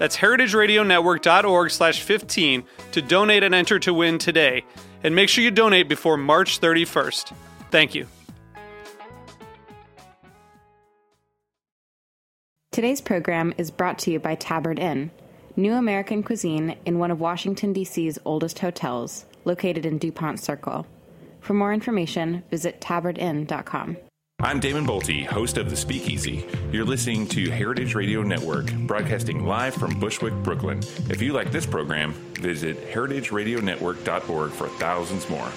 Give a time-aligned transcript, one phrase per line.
[0.00, 4.64] That's heritageradionetwork.org slash 15 to donate and enter to win today.
[5.04, 7.34] And make sure you donate before March 31st.
[7.70, 8.06] Thank you.
[12.72, 15.10] Today's program is brought to you by Tabard Inn,
[15.54, 20.86] new American cuisine in one of Washington, D.C.'s oldest hotels, located in DuPont Circle.
[21.40, 23.98] For more information, visit tabardinn.com.
[24.42, 26.46] I'm Damon Boelte, host of The Speakeasy.
[26.72, 30.78] You're listening to Heritage Radio Network, broadcasting live from Bushwick, Brooklyn.
[31.10, 35.52] If you like this program, visit heritageradionetwork.org for thousands more.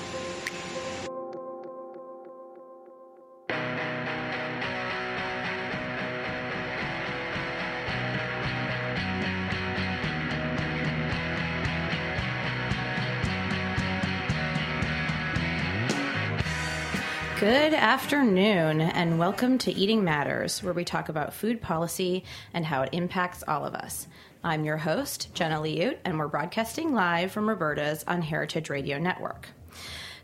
[17.44, 22.84] Good afternoon, and welcome to Eating Matters, where we talk about food policy and how
[22.84, 24.08] it impacts all of us.
[24.46, 29.50] I'm your host, Jenna Liut, and we're broadcasting live from Roberta's on Heritage Radio Network.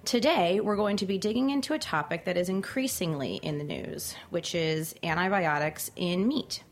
[0.06, 4.16] Today, we're going to be digging into a topic that is increasingly in the news,
[4.30, 6.64] which is antibiotics in meat.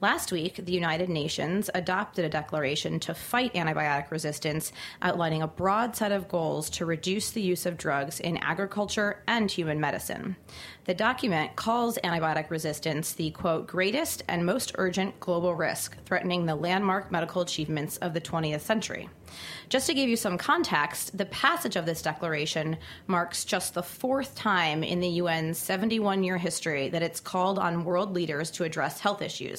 [0.00, 5.96] Last week, the United Nations adopted a declaration to fight antibiotic resistance, outlining a broad
[5.96, 10.36] set of goals to reduce the use of drugs in agriculture and human medicine.
[10.84, 16.54] The document calls antibiotic resistance the quote greatest and most urgent global risk threatening the
[16.54, 19.08] landmark medical achievements of the 20th century.
[19.68, 22.76] Just to give you some context, the passage of this declaration
[23.06, 27.84] marks just the fourth time in the UN's 71 year history that it's called on
[27.84, 29.53] world leaders to address health issues,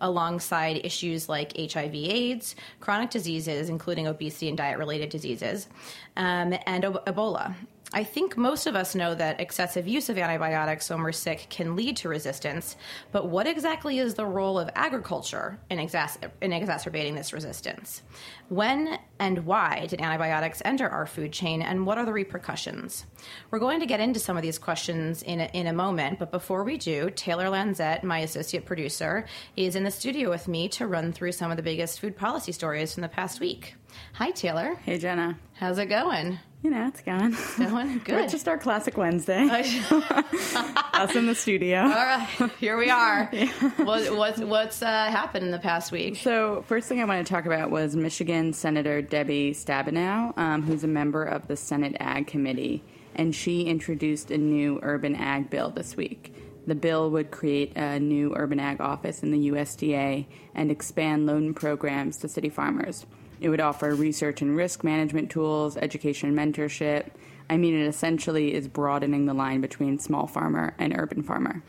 [0.00, 5.68] alongside issues like HIV, AIDS, chronic diseases, including obesity and diet related diseases,
[6.16, 7.54] um, and Ebola.
[7.94, 11.76] I think most of us know that excessive use of antibiotics when we're sick can
[11.76, 12.76] lead to resistance,
[13.10, 18.02] but what exactly is the role of agriculture in, in exacerbating this resistance?
[18.48, 23.04] When and why did antibiotics enter our food chain, and what are the repercussions?
[23.50, 26.30] We're going to get into some of these questions in a, in a moment, but
[26.30, 30.86] before we do, Taylor Lanzet, my associate producer, is in the studio with me to
[30.86, 33.74] run through some of the biggest food policy stories from the past week.
[34.14, 34.76] Hi, Taylor.
[34.76, 35.38] Hey, Jenna.
[35.54, 36.38] How's it going?
[36.62, 37.34] You know, it's going.
[37.58, 38.22] Going good.
[38.22, 39.48] It's just our classic Wednesday.
[39.50, 41.80] Us in the studio.
[41.82, 42.28] All right,
[42.60, 43.28] here we are.
[43.32, 43.48] Yeah.
[43.78, 46.16] What, what's what's uh, happened in the past week?
[46.16, 50.84] So, first thing I want to talk about was Michigan Senator Debbie Stabenow, um, who's
[50.84, 52.84] a member of the Senate Ag Committee,
[53.16, 56.32] and she introduced a new urban ag bill this week.
[56.68, 61.54] The bill would create a new urban ag office in the USDA and expand loan
[61.54, 63.04] programs to city farmers.
[63.42, 67.08] It would offer research and risk management tools, education and mentorship.
[67.50, 71.60] I mean, it essentially is broadening the line between small farmer and urban farmer.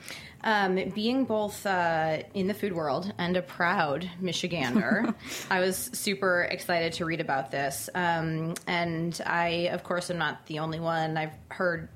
[0.44, 5.16] Um, being both uh, in the food world and a proud Michigander,
[5.50, 7.90] I was super excited to read about this.
[7.96, 11.18] Um, and I, of course, am not the only one.
[11.18, 11.90] I've heard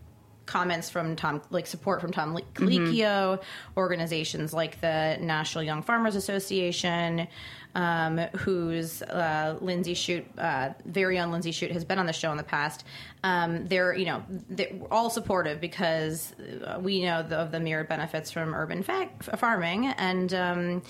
[0.47, 3.79] comments from Tom, like support from Tom Colicchio, mm-hmm.
[3.79, 7.27] organizations like the National Young Farmers Association,
[7.75, 12.31] um, whose uh, Lindsay Shute, uh, very own Lindsay Shute, has been on the show
[12.31, 12.85] in the past.
[13.23, 16.33] Um, they're, you know, they're all supportive because
[16.79, 20.33] we know the, of the mirrored benefits from urban fa- farming and.
[20.33, 20.81] Um,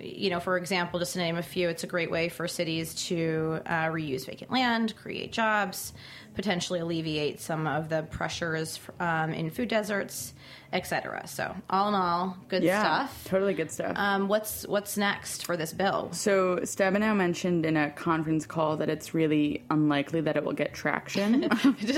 [0.00, 2.94] you know, for example, just to name a few, it's a great way for cities
[3.06, 5.92] to uh, reuse vacant land, create jobs,
[6.34, 10.34] potentially alleviate some of the pressures um, in food deserts,
[10.74, 11.26] etc.
[11.26, 13.24] So, all in all, good yeah, stuff.
[13.28, 13.96] Totally good stuff.
[13.96, 16.10] Um, what's what's next for this bill?
[16.12, 20.74] So, Stabenow mentioned in a conference call that it's really unlikely that it will get
[20.74, 21.42] traction.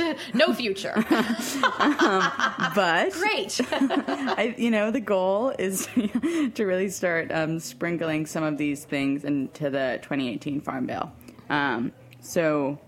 [0.34, 0.94] no future.
[0.94, 2.32] um,
[2.75, 3.61] but great.
[3.73, 5.88] I, you know, the goal is
[6.55, 11.11] to really start um, sprinkling some of these things into the 2018 Farm Bill.
[11.49, 12.79] Um, so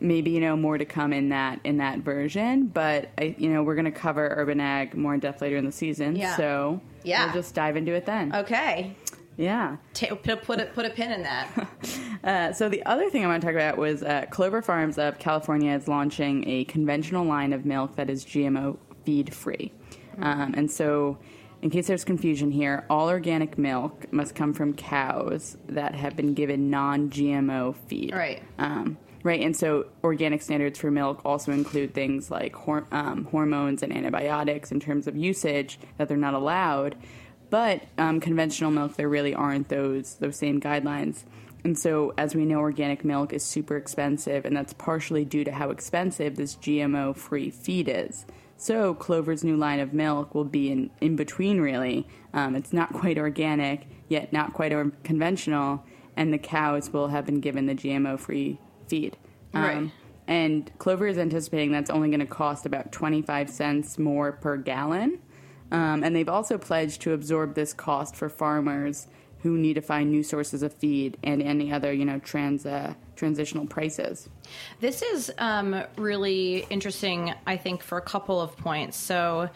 [0.00, 2.66] maybe you know more to come in that in that version.
[2.66, 5.64] But I, you know, we're going to cover urban ag more in depth later in
[5.64, 6.16] the season.
[6.16, 6.36] Yeah.
[6.36, 7.24] So Yeah.
[7.26, 8.34] we'll just dive into it then.
[8.34, 8.96] Okay.
[9.36, 9.78] Yeah.
[9.94, 11.48] Ta- put, put, a, put a pin in that.
[12.24, 15.18] Uh, so the other thing I want to talk about was uh, Clover Farms of
[15.18, 19.70] California is launching a conventional line of milk that is GMO feed free.
[20.18, 21.18] Um, and so,
[21.60, 26.32] in case there's confusion here, all organic milk must come from cows that have been
[26.32, 28.14] given non-GMO feed.
[28.14, 28.42] Right.
[28.58, 29.40] Um, right.
[29.40, 34.70] And so, organic standards for milk also include things like hor- um, hormones and antibiotics
[34.70, 36.94] in terms of usage that they're not allowed.
[37.50, 41.24] But um, conventional milk, there really aren't those those same guidelines.
[41.64, 45.52] And so, as we know, organic milk is super expensive, and that's partially due to
[45.52, 48.26] how expensive this GMO free feed is.
[48.58, 52.06] So, Clover's new line of milk will be in, in between, really.
[52.34, 54.72] Um, it's not quite organic, yet not quite
[55.02, 55.82] conventional,
[56.16, 58.58] and the cows will have been given the GMO free
[58.94, 59.16] feed.
[59.52, 59.90] Right.
[60.26, 65.20] And Clover is anticipating that's only going to cost about 25 cents more per gallon.
[65.70, 69.08] Um, and they've also pledged to absorb this cost for farmers
[69.40, 72.94] who need to find new sources of feed and any other, you know, trans uh,
[73.16, 74.28] transitional prices.
[74.80, 78.96] This is um, really interesting, I think, for a couple of points.
[78.96, 79.50] So,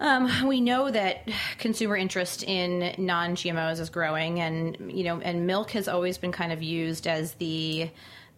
[0.00, 5.70] um, we know that consumer interest in non-GMOs is growing, and you know, and milk
[5.70, 7.90] has always been kind of used as the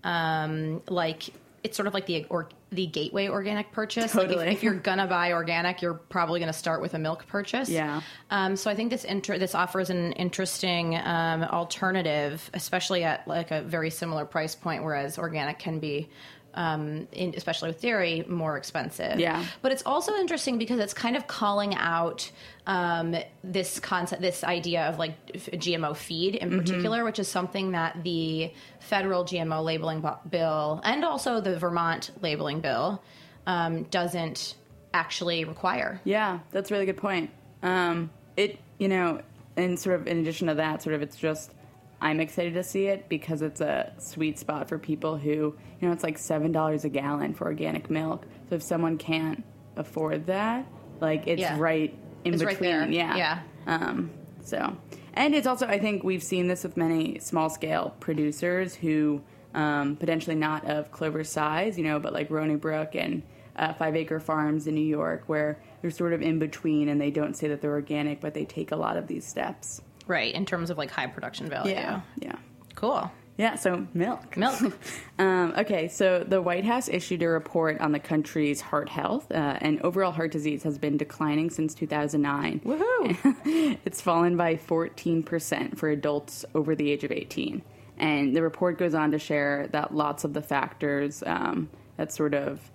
[0.05, 1.31] um, like
[1.65, 4.15] it's sort of like the or the gateway organic purchase.
[4.15, 7.69] Like, if- if, you're gonna buy organic, you're probably gonna start with a milk purchase.
[7.69, 8.01] Yeah.
[8.31, 13.51] Um, so I think this inter- this offers an interesting um, alternative, especially at like
[13.51, 16.09] a very similar price point, whereas organic can be.
[16.59, 19.21] Um, in, especially with dairy, more expensive.
[19.21, 19.45] Yeah.
[19.63, 22.29] But it's also interesting because it's kind of calling out
[22.67, 23.15] um,
[23.45, 28.53] this concept, this idea of like GMO feed in particular, which is something that the
[28.81, 33.05] federal GMO labeling bill and also the Vermont labeling bill
[33.47, 34.57] um, doesn't
[34.93, 36.01] actually require.
[36.03, 37.31] Yeah, that's a really good point.
[37.63, 39.23] Um, it, you know,
[39.57, 41.53] and sort of in addition to that, sort of it's just
[42.01, 45.93] I'm excited to see it because it's a sweet spot for people who, you know,
[45.93, 48.27] it's like seven dollars a gallon for organic milk.
[48.49, 49.45] So if someone can't
[49.77, 50.67] afford that,
[51.01, 51.57] like it's Yeah.
[51.59, 51.93] right
[52.25, 52.47] in It's between.
[52.55, 52.89] right there.
[52.91, 53.17] Yeah.
[53.17, 53.39] Yeah.
[53.67, 54.11] Um,
[54.43, 54.77] so,
[55.15, 59.21] and it's also I think we've seen this with many small scale producers who
[59.55, 63.23] um, potentially not of Clover size, you know, but like Ronnybrook and
[63.57, 67.11] uh, Five Acre Farms in New York, where they're sort of in between and they
[67.11, 69.81] don't say that they're organic, but they take a lot of these steps.
[70.09, 71.73] Right, in terms of like high production value.
[71.73, 72.01] Yeah.
[72.17, 72.37] Yeah.
[72.75, 73.11] Cool.
[73.37, 74.37] Yeah, so milk.
[74.37, 74.77] Milk.
[75.21, 79.59] Um, okay, so the White House issued a report on the country's heart health, uh,
[79.61, 82.61] and overall heart disease has been declining since 2009.
[82.61, 83.79] Woohoo.
[83.85, 87.63] it's fallen by 14% for adults over the age of 18.
[87.97, 92.35] And the report goes on to share that lots of the factors um, that sort
[92.35, 92.71] of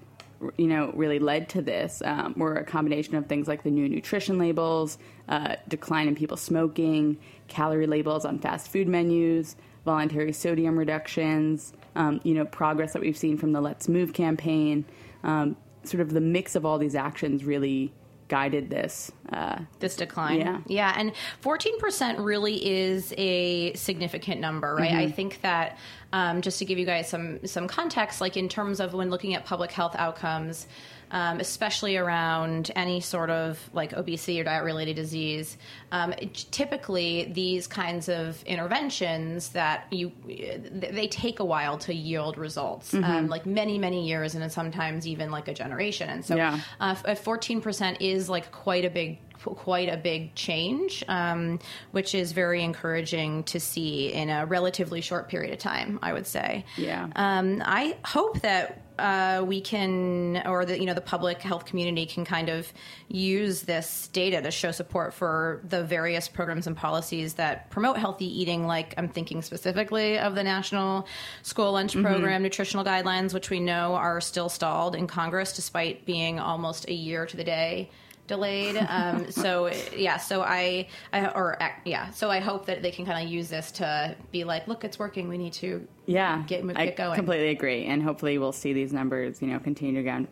[0.58, 3.88] you know really led to this um, were a combination of things like the new
[3.88, 4.98] nutrition labels,
[5.30, 7.18] uh, decline in people smoking,
[7.48, 9.56] calorie labels on fast food menus,
[9.86, 14.86] voluntary sodium reductions, um, you know progress that we've seen from the Let's Move campaign.
[15.24, 17.94] Um, sort of the mix of all these actions really
[18.28, 19.12] guided this.
[19.32, 20.40] Uh, this decline.
[20.42, 20.60] Yeah.
[20.68, 20.94] Yeah.
[20.98, 24.92] And 14% really is a significant number, right?
[24.94, 25.78] I think that
[26.12, 29.34] um, just to give you guys some, some context, like in terms of when looking
[29.34, 30.68] at public health outcomes,
[31.12, 35.58] um, especially around any sort of like obesity or diet related disease,
[35.92, 36.12] um,
[36.52, 43.28] typically these kinds of interventions that you they take a while to yield results, um,
[43.28, 46.10] like many many years, and sometimes even like a generation.
[46.10, 46.60] And so, Yeah.
[46.80, 49.13] uh, fourteen percent is like quite a big
[49.44, 51.60] quite a big change, um,
[51.92, 56.00] which is very encouraging to see in a relatively short period of time.
[56.02, 56.66] I would say.
[56.78, 57.10] Yeah.
[57.16, 62.06] Um, I hope that uh, we can, or the you know the public health community
[62.06, 62.72] can kind of
[63.08, 68.26] use this data to show support for the various programs and policies that promote healthy
[68.26, 68.68] eating.
[68.68, 71.08] Like I'm thinking specifically of the National
[71.42, 76.40] School Lunch Program nutritional guidelines, which we know are still stalled in Congress despite being
[76.40, 77.90] almost a year to the day
[78.38, 78.78] delayed.
[78.90, 83.06] Um, so yeah, so I, I or uh, yeah, so I hope that they can
[83.06, 85.28] kind of use this to be like, look, it's working.
[85.30, 87.16] We need to Yeah, Get- get I going.
[87.16, 90.28] completely agree, and hopefully we'll see these numbers, you know, continue to go down,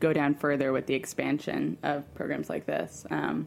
[0.00, 3.06] go down further with the expansion of programs like this.
[3.10, 3.46] Um,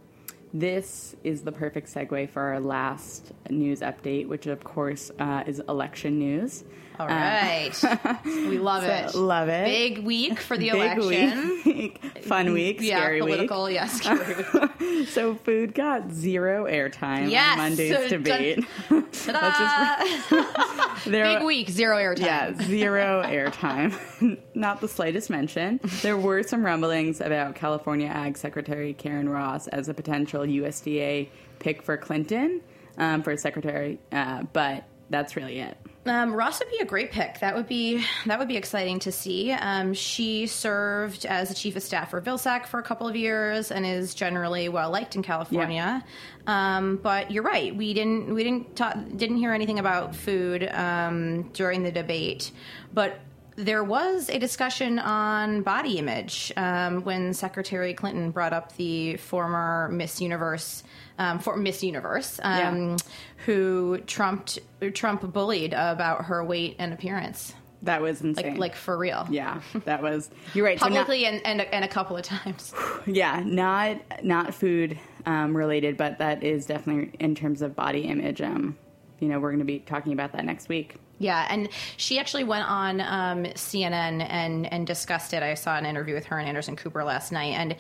[0.53, 5.62] this is the perfect segue for our last news update, which of course uh, is
[5.70, 6.63] election news.
[7.00, 7.72] All right.
[8.25, 9.15] we love So, it.
[9.15, 9.65] love it.
[9.65, 11.62] Big week for the Big election.
[11.65, 13.75] week, fun week, Yeah, scary political, week.
[13.75, 15.08] yeah, scary week.
[15.08, 17.53] So food got zero airtime Yes.
[17.53, 18.65] on Monday's So, dun- debate.
[19.13, 21.06] Ta-da!
[21.10, 22.20] There- Big week, zero airtime.
[22.20, 24.38] Yeah, zero airtime.
[24.53, 25.79] Not the slightest mention.
[26.01, 31.29] There were some rumblings about California Ag Secretary Karen Ross as a potential USDA
[31.60, 32.62] pick for Clinton
[32.98, 35.77] um, for secretary, uh, but that's really it.
[36.06, 37.39] Um, Ross would be a great pick.
[37.41, 39.51] That would be that would be exciting to see.
[39.51, 43.70] Um, she served as the chief of staff for Vilsack for a couple of years
[43.70, 46.03] and is generally well liked in California.
[46.48, 47.75] Um, but you're right.
[47.75, 52.51] We didn't we didn't ta- didn't hear anything about food um, during the debate,
[52.94, 53.20] but.
[53.60, 59.89] There was a discussion on body image um, when Secretary Clinton brought up the former
[59.92, 60.82] Miss Universe,
[61.18, 62.98] um, for Miss Universe, um, Yeah.
[63.46, 64.60] who trumped
[64.94, 68.56] Trump bullied about her weight and appearance, That was like insane.
[68.58, 70.30] like for real, yeah, that was.
[70.54, 70.80] You're right.
[70.80, 72.74] so not- publicly and, and a, and a couple of times.
[73.06, 78.42] yeah, not not food um, related, but that is definitely in terms of body image.
[78.42, 78.78] Um,
[79.20, 80.96] you know, we're going to be talking about that next week.
[81.20, 85.44] Yeah, and she actually went on um, CNN and and discussed it.
[85.44, 87.76] I saw an interview with her and Anderson Cooper last night, and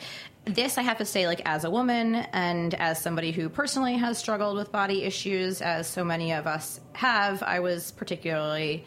[0.45, 4.17] this I have to say, like as a woman and as somebody who personally has
[4.17, 8.83] struggled with body issues, as so many of us have, I was particularly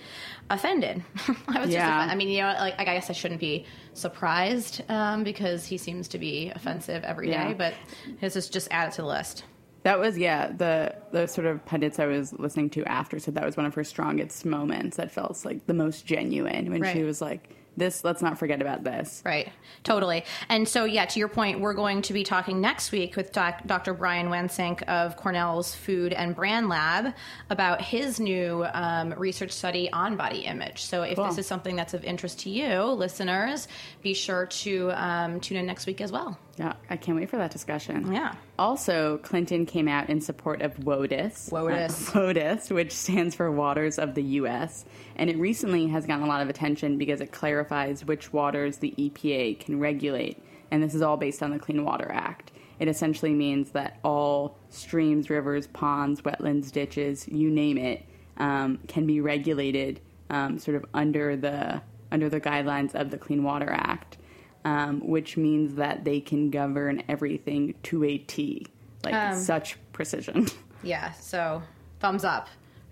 [0.51, 1.03] offended.
[1.49, 1.87] I was just, Yeah.
[1.97, 2.13] offended.
[2.13, 6.09] I mean, you know, like I guess I shouldn't be surprised um, because he seems
[6.09, 7.55] to be offensive every day, Yeah.
[7.55, 7.75] but
[8.19, 9.45] his is just added to the list.
[9.85, 13.45] That was yeah the the sort of pundits I was listening to after said that
[13.45, 14.97] was one of her strongest moments.
[14.97, 18.85] That felt like the most genuine when she was like, "This, let's not forget about
[18.85, 19.51] this." Right,
[19.83, 20.25] totally.
[20.49, 23.67] And so, yeah, to your point, we're going to be talking next week with doc-
[23.67, 23.93] Dr.
[23.95, 27.15] Brian Wansink of Cornell's Food and Brand Lab
[27.51, 30.83] about his new um, research study on body image.
[30.85, 31.27] So, if Cool.
[31.27, 33.67] this is something that's of interest to you, listeners,
[34.03, 36.39] be sure to um, tune in next week as well.
[36.59, 38.13] Yeah, I can't wait for that discussion.
[38.13, 38.35] Yeah.
[38.59, 41.51] Also, Clinton came out in support of WOTUS.
[41.53, 42.11] WOTUS.
[42.11, 44.85] Uh, WOTUS, which stands for Waters of the U.S.,
[45.17, 48.95] and it recently has gotten a lot of attention because it clarifies which waters the
[48.99, 52.53] EPA can regulate, and this is all based on the Clean Water Act.
[52.79, 58.05] It essentially means that all streams, rivers, ponds, wetlands, ditches, you name it,
[58.39, 61.81] um, can be regulated um, sort of under the
[62.11, 64.19] under the guidelines of the Clean Water Act
[64.65, 68.67] um, which means that they can govern everything to a T,
[69.05, 70.47] like Um, such precision.
[70.85, 71.63] Yeah, so
[72.01, 72.49] thumbs up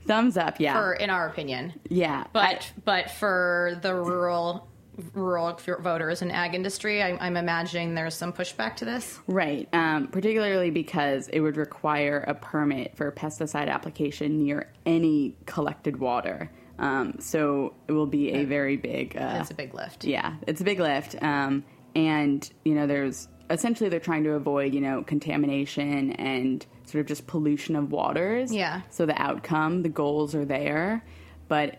[0.07, 1.73] Thumbs up, yeah, for in our opinion.
[1.89, 2.25] yeah.
[2.33, 4.69] But but for the rural
[5.15, 9.19] rural voters and ag industry, I, I'm imagining there's some pushback to this.
[9.27, 15.99] right, um, particularly because it would require a permit for pesticide application near any collected
[15.99, 16.51] water.
[16.81, 19.17] Um, so it will be a very big.
[19.17, 20.05] Uh, It's a big lift.
[20.05, 21.15] Yeah, it's a big lift.
[21.23, 21.63] Um,
[21.95, 27.07] and, you know, there's essentially they're trying to avoid, you know, contamination and sort of
[27.07, 28.53] just pollution of waters.
[28.53, 28.83] Yeah.
[28.91, 31.05] So the outcome, the goals are there.
[31.49, 31.79] But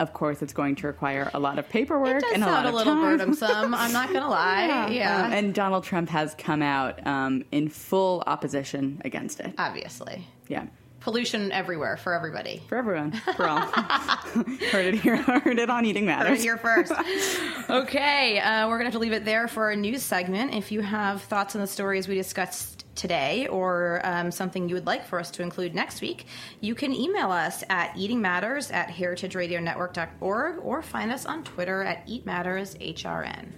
[0.00, 2.64] of course, it's going to require a lot of paperwork It does and a lot
[2.64, 3.02] a of little time.
[3.18, 3.74] burdensome.
[3.74, 4.88] I'm not gonna lie.
[4.90, 9.52] Yeah, Um, and Donald Trump has come out um, in full opposition against it.
[9.58, 10.66] obviously, Yeah.
[11.00, 12.62] Pollution everywhere for everybody.
[12.68, 13.60] For everyone, for all.
[14.70, 16.28] heard it here, heard it on Eating Matters.
[16.28, 16.92] Heard it here first.
[17.70, 20.54] okay, uh, we're gonna have to leave it there for our news segment.
[20.54, 24.86] If you have thoughts on the stories we discussed today or um, something you would
[24.86, 26.26] like for us to include next week,
[26.60, 33.48] you can email us at eatingmatters at heritageradionetwork.org or find us on Twitter at eatmattershrn.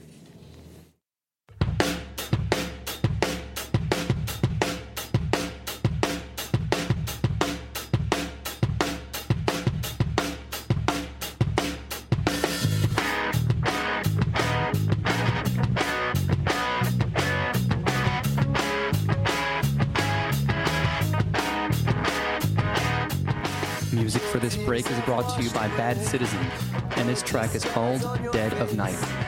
[25.22, 26.40] Brought to you by Bad Citizen,
[26.96, 28.00] and this track is called
[28.32, 29.21] Dead of Night.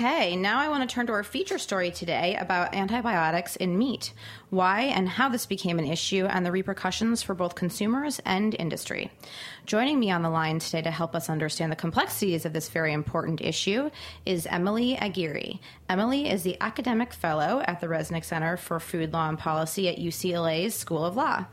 [0.00, 4.12] Okay, now I want to turn to our feature story today about antibiotics in meat,
[4.48, 9.10] why and how this became an issue, and the repercussions for both consumers and industry.
[9.66, 12.92] Joining me on the line today to help us understand the complexities of this very
[12.92, 13.90] important issue
[14.24, 15.58] is Emilie Aguirre.
[15.88, 19.98] Emilie is the academic fellow at the Resnick Center for Food Law and Policy at
[19.98, 21.44] UCLA's School of Law.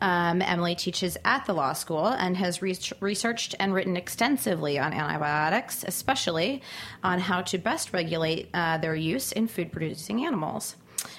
[0.00, 4.92] Um, Emilie teaches at the law school and has re- researched and written extensively on
[4.92, 6.62] antibiotics, especially
[7.02, 10.76] on how to best regulate uh, their use in food producing animals.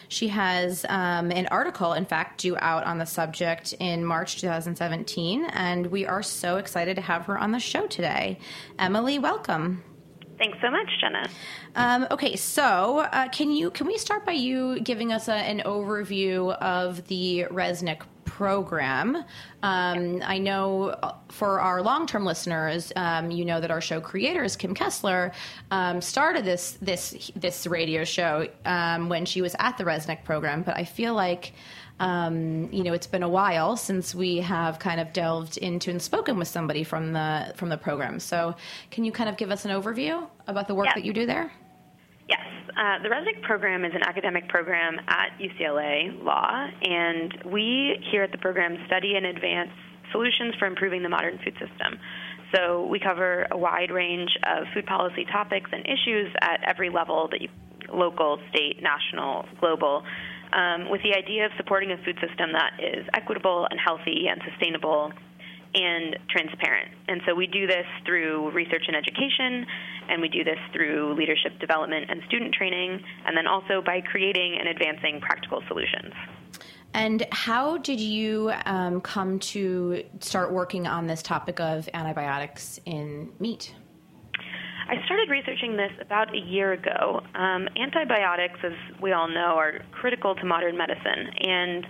[0.07, 5.45] She has um, an article, in fact, due out on the subject in March 2017,
[5.45, 8.39] and we are so excited to have her on the show today.
[8.79, 9.83] Emilie, welcome.
[10.37, 11.29] Thanks so much, Jenna.
[11.75, 15.61] Um, okay, so uh, can you can we start by you giving us a, an
[15.65, 19.15] overview of the Resnick program?
[19.63, 24.01] Um, I know uh, for our long term listeners, um, you know that our show
[24.01, 25.31] creators, Kim Kessler,
[25.71, 30.63] um, started this this this radio show um, when she was at the Resnick program,
[30.63, 31.53] but I feel like.
[31.97, 36.01] Um, you know, it's been a while since we have kind of delved into and
[36.01, 38.19] spoken with somebody from the from the program.
[38.19, 38.55] So,
[38.91, 40.95] can you kind of give us an overview about the work Yeah.
[40.95, 41.53] that you do there?
[42.27, 42.41] Yes,
[42.75, 48.31] uh, the Resnick program is an academic program at UCLA Law, and we here at
[48.31, 49.69] the program study and advance
[50.11, 51.99] solutions for improving the modern food system.
[52.53, 57.27] So we cover a wide range of food policy topics and issues at every level
[57.31, 57.49] that you,
[57.93, 60.03] local, state, national, global,
[60.53, 64.41] um, with the idea of supporting a food system that is equitable and healthy and
[64.49, 65.11] sustainable
[65.75, 66.91] and transparent.
[67.07, 69.65] And so we do this through research and education,
[70.09, 74.57] and we do this through leadership development and student training, and then also by creating
[74.59, 76.13] and advancing practical solutions.
[76.93, 83.33] And how did you um, come to start working on this topic of antibiotics in
[83.37, 83.75] meat?
[84.87, 87.21] I started researching this about a year ago.
[87.33, 91.85] Um, antibiotics, as we all know, are critical to modern medicine, and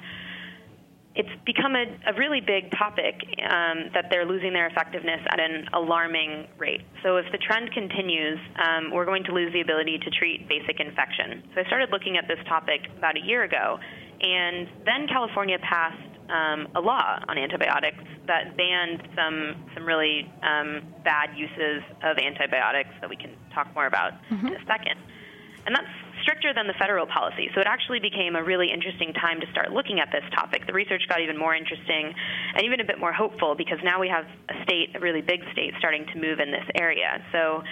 [1.15, 3.15] it's become a, a really big topic
[3.47, 6.81] um, that they're losing their effectiveness at an alarming rate.
[7.03, 10.79] So, if the trend continues, um, we're going to lose the ability to treat basic
[10.79, 11.43] infection.
[11.55, 13.79] So, I started looking at this topic about a year ago,
[14.21, 20.81] and then California passed um, a law on antibiotics that banned some some really um,
[21.03, 24.99] bad uses of antibiotics that we can talk more about in a second.
[25.65, 25.87] And that's
[26.21, 27.49] stricter than the federal policy.
[27.53, 30.67] So it actually became a really interesting time to start looking at this topic.
[30.67, 32.13] The research got even more interesting
[32.55, 35.41] and even a bit more hopeful because now we have a state, a really big
[35.51, 37.23] state, starting to move in this area.
[37.31, 37.63] So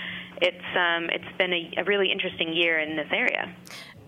[0.41, 3.53] it's um, it's been a, a really interesting year in this area.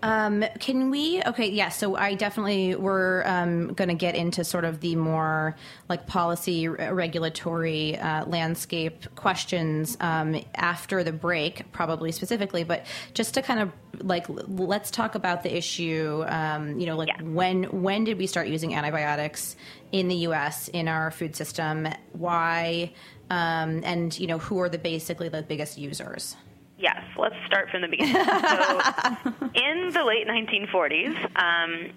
[0.06, 1.20] Um, can we?
[1.24, 1.68] Okay, yeah.
[1.68, 5.56] So I definitely we're um, going to get into sort of the more
[5.88, 12.62] like policy re- regulatory uh, landscape questions um, after the break, probably specifically.
[12.62, 16.24] But just to kind of like l- let's talk about the issue.
[16.28, 17.22] Um, you know, like Yeah.
[17.22, 19.56] when when did we start using antibiotics
[19.90, 20.68] in the U.S.
[20.68, 21.88] in our food system?
[22.12, 22.92] Why?
[23.28, 26.36] Um, and you know, who are the basically the biggest users?
[26.78, 28.14] Yes, let's start from the beginning.
[28.14, 28.20] so,
[29.54, 31.92] in the late 1940s, um,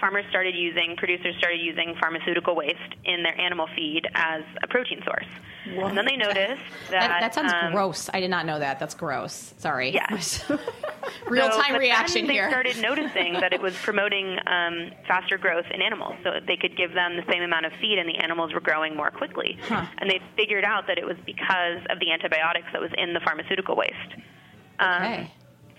[0.00, 5.02] farmers started using, producers started using pharmaceutical waste in their animal feed as a protein
[5.04, 5.26] source.
[5.66, 7.08] And then they noticed that.
[7.08, 8.08] That, that sounds um, gross.
[8.12, 8.78] I did not know that.
[8.80, 9.52] That's gross.
[9.58, 9.90] Sorry.
[9.92, 10.42] Yes.
[11.28, 12.48] Real So, time but reaction then they here.
[12.48, 16.94] started noticing that it was promoting um, faster growth in animals, so they could give
[16.94, 19.58] them the same amount of feed, and the animals were growing more quickly.
[19.68, 23.20] And they figured out that it was because of the antibiotics that was in the
[23.20, 23.94] pharmaceutical waste.
[24.78, 25.30] Um, Okay.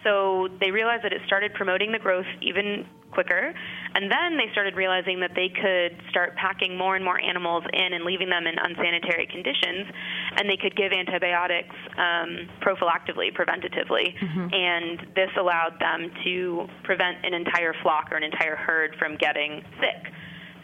[0.03, 3.53] So they realized that it started promoting the growth even quicker,
[3.93, 7.93] and then they started realizing that they could start packing more and more animals in
[7.93, 9.91] and leaving them in unsanitary conditions,
[10.37, 14.15] and they could give antibiotics um, prophylactively, preventatively,
[14.53, 19.61] and this allowed them to prevent an entire flock or an entire herd from getting
[19.79, 20.11] sick.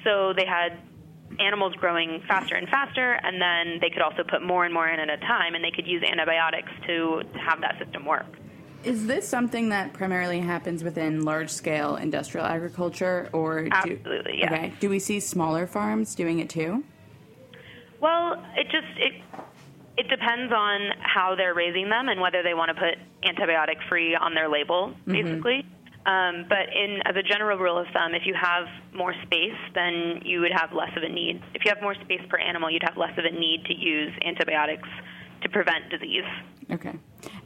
[0.04, 0.80] So they had
[1.39, 5.00] animals growing faster and faster, and then they could also put more and more in
[5.00, 8.26] at a time, and they could use antibiotics to, to have that system work.
[8.88, 14.52] Is this something that primarily happens within large scale industrial agriculture or do, Absolutely, yes.
[14.52, 14.73] Okay.
[14.80, 16.86] Do we see smaller farms doing it too?
[18.00, 19.13] Well, it just it
[19.97, 22.95] it depends on how they're raising them and whether they want to put
[23.28, 25.65] antibiotic free on their label, basically.
[26.06, 30.21] Um, but in as a general rule of thumb, if you have more space, then
[30.23, 31.41] you would have less of a need.
[31.54, 34.13] If you have more space per animal, you'd have less of a need to use
[34.23, 34.88] antibiotics
[35.41, 36.23] to prevent disease.
[36.71, 36.93] Okay.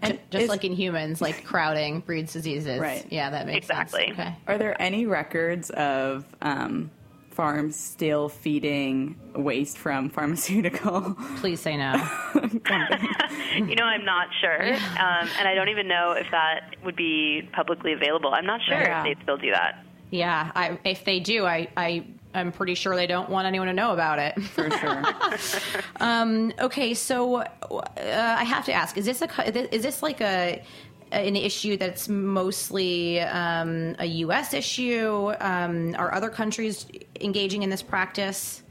[0.02, 2.80] And Just is- like in humans, like crowding breeds diseases.
[2.80, 3.06] Right.
[3.10, 4.08] Yeah, that makes Exactly.
[4.08, 4.20] sense.
[4.20, 4.36] Okay.
[4.48, 6.90] Are there any records of um,
[7.30, 11.94] farms still feeding waste from pharmaceutical Please say no.
[13.54, 17.48] You know, I'm not sure, um, and I don't even know if that would be
[17.54, 18.34] publicly available.
[18.34, 19.04] I'm not sure Yeah.
[19.06, 19.84] if they still do that.
[20.10, 23.74] yeah, I, if they do, I, I, I'm pretty sure they don't want anyone to
[23.74, 24.42] know about it.
[24.42, 25.04] for sure.
[26.62, 27.46] Okay, so uh,
[27.98, 30.64] I have to ask: Is this a is this like a
[31.12, 34.54] an issue that's mostly um, a U.S.
[34.54, 35.34] issue?
[35.40, 36.86] Um, are other countries
[37.20, 38.64] engaging in this practice?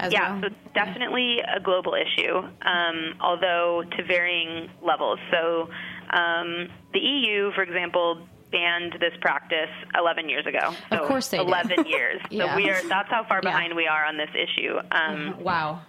[0.00, 0.50] As Yeah, well?
[0.50, 5.20] so definitely a global issue, um, although to varying levels.
[5.30, 5.68] So
[6.10, 10.72] um, the EU, for example, banned this practice 11 years ago.
[10.92, 11.48] Of course they did.
[11.48, 12.20] 11 years.
[12.30, 12.50] Yeah.
[12.52, 12.80] So we are.
[12.88, 13.50] That's how far Yeah.
[13.50, 14.78] behind we are on this issue.
[14.92, 15.80] Um, wow.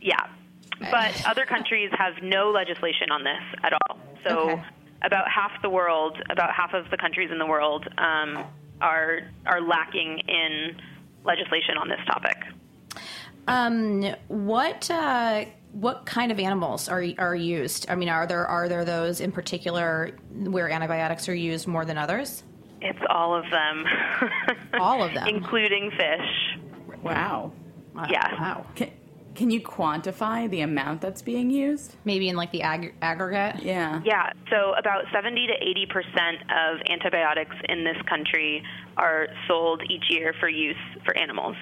[0.00, 0.26] Yeah.
[0.80, 3.98] But other countries have no legislation on this at all.
[4.26, 4.62] So Okay.
[5.02, 8.44] about half the world, about half of the countries in the world um,
[8.80, 10.76] are are lacking in
[11.24, 12.36] legislation on this topic.
[13.48, 17.86] Um, what uh, what kind of animals are are used?
[17.88, 21.98] I mean, are there are there those in particular where antibiotics are used more than
[21.98, 22.42] others?
[22.80, 23.84] It's all of them.
[24.80, 25.26] All of them?
[25.26, 26.58] Including fish.
[27.02, 27.50] wow.
[28.08, 28.40] Yeah.
[28.40, 28.66] Wow.
[28.76, 28.90] Can,
[29.34, 31.96] can you quantify the amount that's being used?
[32.04, 33.64] Maybe in like the ag- aggregate.
[33.64, 34.00] Yeah.
[34.04, 38.62] Yeah, so about 70 to 80 percent of antibiotics in this country
[38.96, 41.56] are sold each year for use for animals.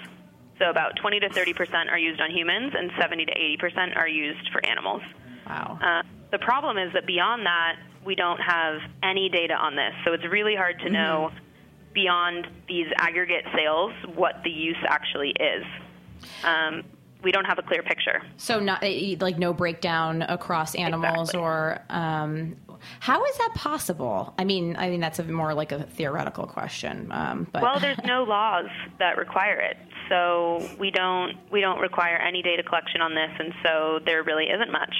[0.58, 3.96] So about 20 to 30 percent are used on humans, and 70 to 80 percent
[3.96, 5.02] are used for animals.
[5.46, 5.78] Wow.
[5.82, 9.92] Uh, the problem is that beyond that, we don't have any data on this.
[10.04, 11.30] So it's really hard to know
[11.92, 15.64] beyond these aggregate sales what the use actually is.
[16.44, 16.84] Um,
[17.22, 18.22] we don't have a clear picture.
[18.36, 21.40] So not eh, like no breakdown across animals Exactly.
[21.40, 22.56] or um,
[23.00, 24.34] how is that possible?
[24.38, 27.08] I mean, I mean that's a more like a theoretical question.
[27.12, 28.66] Um, but Well, there's no laws
[28.98, 29.76] that require it,
[30.08, 34.46] so we don't we don't require any data collection on this, and so there really
[34.46, 34.94] isn't much,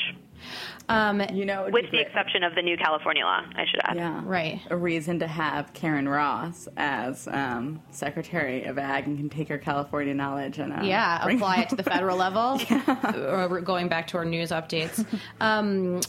[0.88, 3.42] um, You know, with the exception of the new California law.
[3.54, 3.96] I should add.
[3.96, 4.22] Yeah.
[4.24, 4.60] Right.
[4.70, 9.58] A reason to have Karen Ross as um, Secretary of Ag and can take her
[9.58, 12.60] California knowledge and uh, yeah, apply it to the federal level.
[13.14, 15.04] Or we're going back to our news updates.
[15.40, 16.00] Um,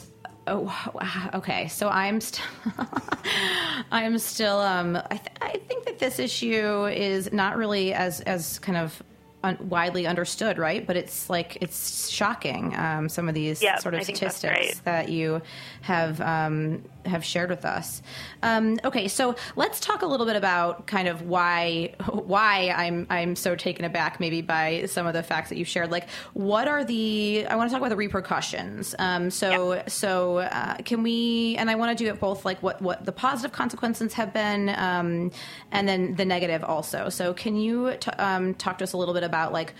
[0.48, 1.68] oh, okay.
[1.68, 2.44] So I'm still,
[3.90, 4.58] I'm still.
[4.58, 9.02] Um, I, th- I think that this issue is not really as as kind of.
[9.44, 10.84] Un- widely understood, right?
[10.84, 12.74] But it's like it's shocking.
[12.74, 14.80] Um, some of these Yep, sort of statistics right.
[14.84, 15.40] that you
[15.82, 18.02] have um, have shared with us.
[18.42, 23.36] Um, okay, so let's talk a little bit about kind of why why I'm I'm
[23.36, 25.90] so taken aback maybe by some of the facts that you've shared.
[25.90, 28.94] Like, what are the I want to talk about the repercussions.
[28.98, 31.56] Um, so so uh, can we?
[31.58, 34.70] And I want to do it both like what what the positive consequences have been,
[34.70, 35.30] um,
[35.72, 37.08] and then the negative also.
[37.08, 39.74] So can you t- um, talk to us a little bit about like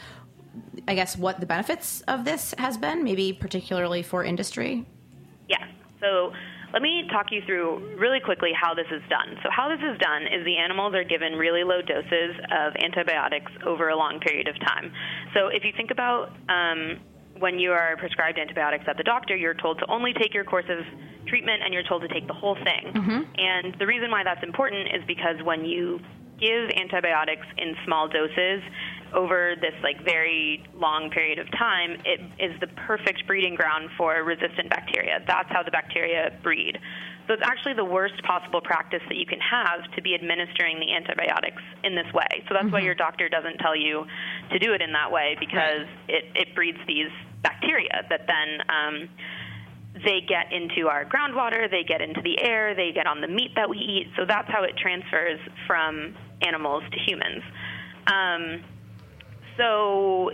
[0.87, 4.87] I guess what the benefits of this has been, maybe particularly for industry.
[5.49, 5.65] Yeah.
[6.01, 6.33] So
[6.73, 9.37] let me talk you through really quickly how this is done.
[9.43, 13.51] So how this is done is the animals are given really low doses of antibiotics
[13.67, 14.93] over a long period of time.
[15.35, 17.01] So if you think about um,
[17.39, 20.69] when you are prescribed antibiotics at the doctor, you're told to only take your course
[20.69, 20.85] of
[21.27, 22.93] treatment and you're told to take the whole thing.
[23.39, 26.01] And the reason why that's important is because when you
[26.41, 28.63] give antibiotics in small doses
[29.15, 34.23] over this like very long period of time, it is the perfect breeding ground for
[34.23, 35.25] resistant bacteria.
[35.27, 36.79] That's how the bacteria breed.
[37.27, 40.95] So it's actually the worst possible practice that you can have to be administering the
[40.95, 42.45] antibiotics in this way.
[42.49, 44.07] So that's why your doctor doesn't tell you
[44.51, 49.09] to do it in that way because it, it breeds these bacteria that then um,
[50.05, 53.51] they get into our groundwater, they get into the air, they get on the meat
[53.57, 54.09] that we eat.
[54.17, 57.43] So that's how it transfers from animals to humans.
[58.07, 58.65] Um,
[59.59, 60.31] so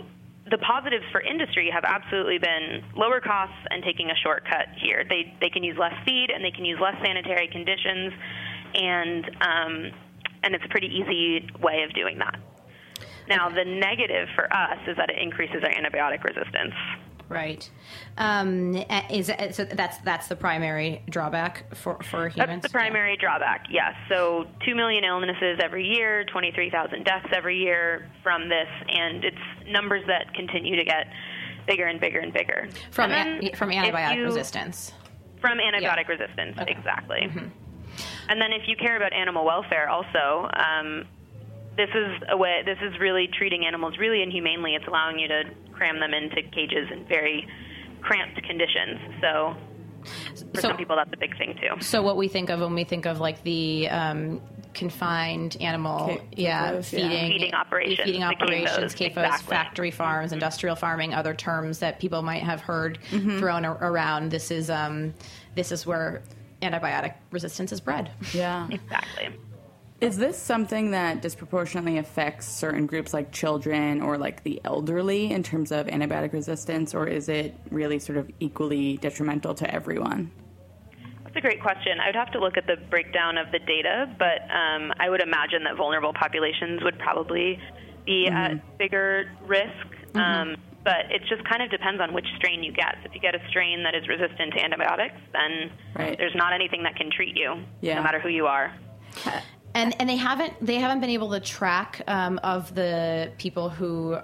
[0.49, 5.03] the positives for industry have absolutely been lower costs and taking a shortcut here.
[5.09, 8.13] They they can use less feed and they can use less sanitary conditions,
[8.73, 9.91] and um,
[10.43, 12.39] and it's a pretty easy way of doing that.
[13.27, 16.75] Now the negative for us is that it increases our antibiotic resistance.
[17.27, 17.67] Right.
[18.17, 18.75] Um,
[19.09, 22.61] is so that's that's the primary drawback for for humans.
[22.61, 23.93] That's the primary drawback, yes.
[24.09, 30.03] So, 2 million illnesses every year, 23,000 deaths every year from this, and it's numbers
[30.07, 31.07] that continue to get
[31.67, 32.67] bigger and bigger and bigger.
[32.91, 34.93] from And a, from antibiotic you- resistance.
[35.41, 35.95] From antibiotic Yeah.
[36.03, 36.09] Mm-hmm.
[36.11, 37.21] resistance, exactly.
[38.29, 41.05] And then if you care about animal welfare also, um,
[41.77, 42.61] this is a way.
[42.65, 44.75] This is really treating animals really inhumanely.
[44.75, 47.47] It's allowing you to cram them into cages in very
[48.01, 48.99] cramped conditions.
[49.21, 49.55] So,
[50.53, 51.81] for So- some people, that's a big thing too.
[51.81, 54.41] So what we think of when we think of like the um,
[54.73, 57.09] confined animal, Ca- yeah, CAFOs, yeah.
[57.09, 59.47] feeding, Feeding operations, feeding operations, CAFOs, CAFOs, exactly.
[59.47, 63.39] factory farms, industrial farming, other terms that people might have heard Mm-hmm.
[63.39, 64.29] thrown ar- around.
[64.31, 65.13] This is um,
[65.55, 66.21] this is where
[66.61, 68.11] antibiotic resistance is bred.
[68.33, 68.67] Yeah.
[68.71, 69.29] Exactly.
[70.05, 75.41] Is this something that disproportionately affects certain groups like children or like the elderly in
[75.41, 80.29] terms of antibiotic resistance, or is it really sort of equally detrimental to everyone?
[81.23, 81.99] That's a great question.
[81.99, 85.21] I would have to look at the breakdown of the data, but um, I would
[85.21, 87.59] imagine that vulnerable populations would probably
[88.05, 89.87] be at bigger risk.
[90.13, 92.93] Um, but it just kind of depends on which strain you get.
[93.01, 96.15] So if you get a strain that is resistant to antibiotics, then Right.
[96.15, 97.95] there's not anything that can treat you, Yeah.
[97.95, 98.71] no matter who you are.
[99.75, 104.17] And and they haven't they haven't been able to track um, of the people who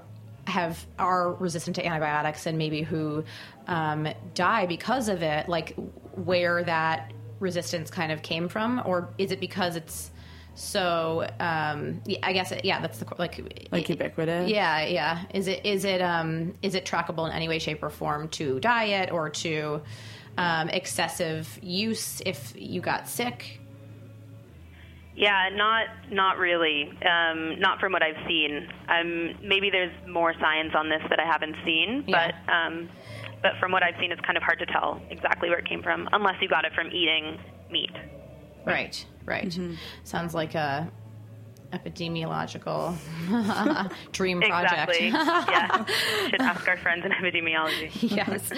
[0.47, 3.23] have are resistant to antibiotics and maybe who
[3.67, 5.75] um, die because of it like
[6.15, 8.81] where that resistance kind of came from?
[8.85, 10.11] Or is it because it's
[10.55, 13.39] so um, yeah, I guess yeah that's the like
[13.71, 14.49] Like ubiquitous?
[14.49, 15.23] yeah yeah.
[15.33, 18.59] Is it is it um, is it trackable in any way shape or form to
[18.59, 19.81] diet or to
[20.37, 23.60] um, excessive use if you got sick
[25.15, 26.89] Yeah, not not really.
[27.05, 28.67] Um, not from what I've seen.
[28.87, 32.31] Um, maybe there's more science on this that I haven't seen, Yeah.
[32.47, 32.89] but um,
[33.41, 35.83] but from what I've seen, it's kind of hard to tell exactly where it came
[35.83, 37.37] from, unless you got it from eating
[37.69, 37.91] meat.
[38.65, 39.47] Right, right.
[39.49, 39.73] Mm-hmm.
[40.03, 40.89] Sounds like a
[41.71, 42.95] epidemiological
[44.11, 44.91] dream project.
[44.91, 45.07] Exactly.
[45.07, 45.85] yeah,
[46.29, 47.89] should ask our friends in epidemiology.
[48.15, 48.51] yes.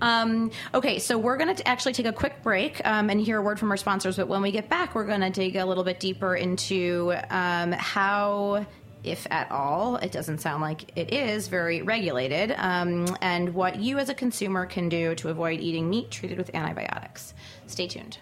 [0.00, 3.42] Um, okay, so we're going to actually take a quick break um, and hear a
[3.42, 4.16] word from our sponsors.
[4.16, 7.72] But when we get back, we're going to dig a little bit deeper into um,
[7.72, 8.66] how.
[9.04, 13.98] If at all, it doesn't sound like it is very regulated, um, and what you
[13.98, 17.32] as a consumer can do to avoid eating meat treated with antibiotics.
[17.68, 18.18] Stay tuned.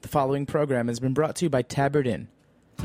[0.00, 2.28] The following program has been brought to you by Tabard Inn.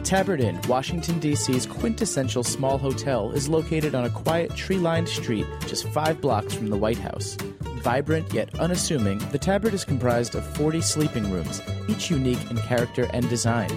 [0.03, 5.45] Tabard Inn, Washington, D.C.'s quintessential small hotel, is located on a quiet, tree lined street
[5.61, 7.37] just five blocks from the White House.
[7.83, 13.09] Vibrant yet unassuming, the Tabard is comprised of 40 sleeping rooms, each unique in character
[13.13, 13.69] and design.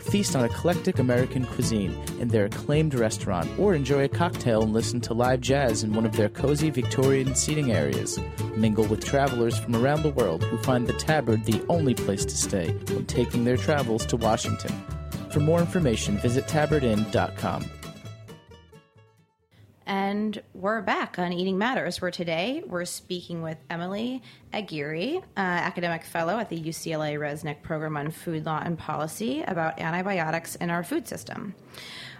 [0.00, 5.00] Feast on eclectic American cuisine in their acclaimed restaurant, or enjoy a cocktail and listen
[5.00, 8.18] to live jazz in one of their cozy Victorian seating areas.
[8.56, 12.36] Mingle with travelers from around the world who find the Tabard the only place to
[12.36, 14.72] stay when taking their travels to Washington.
[15.32, 17.64] For more information, visit tabardinn.com.
[19.86, 26.04] And we're back on Eating Matters, where today we're speaking with Emilie Aguirre, uh, academic
[26.04, 30.84] fellow at the UCLA Resnick Program on Food Law and Policy, about antibiotics in our
[30.84, 31.54] food system.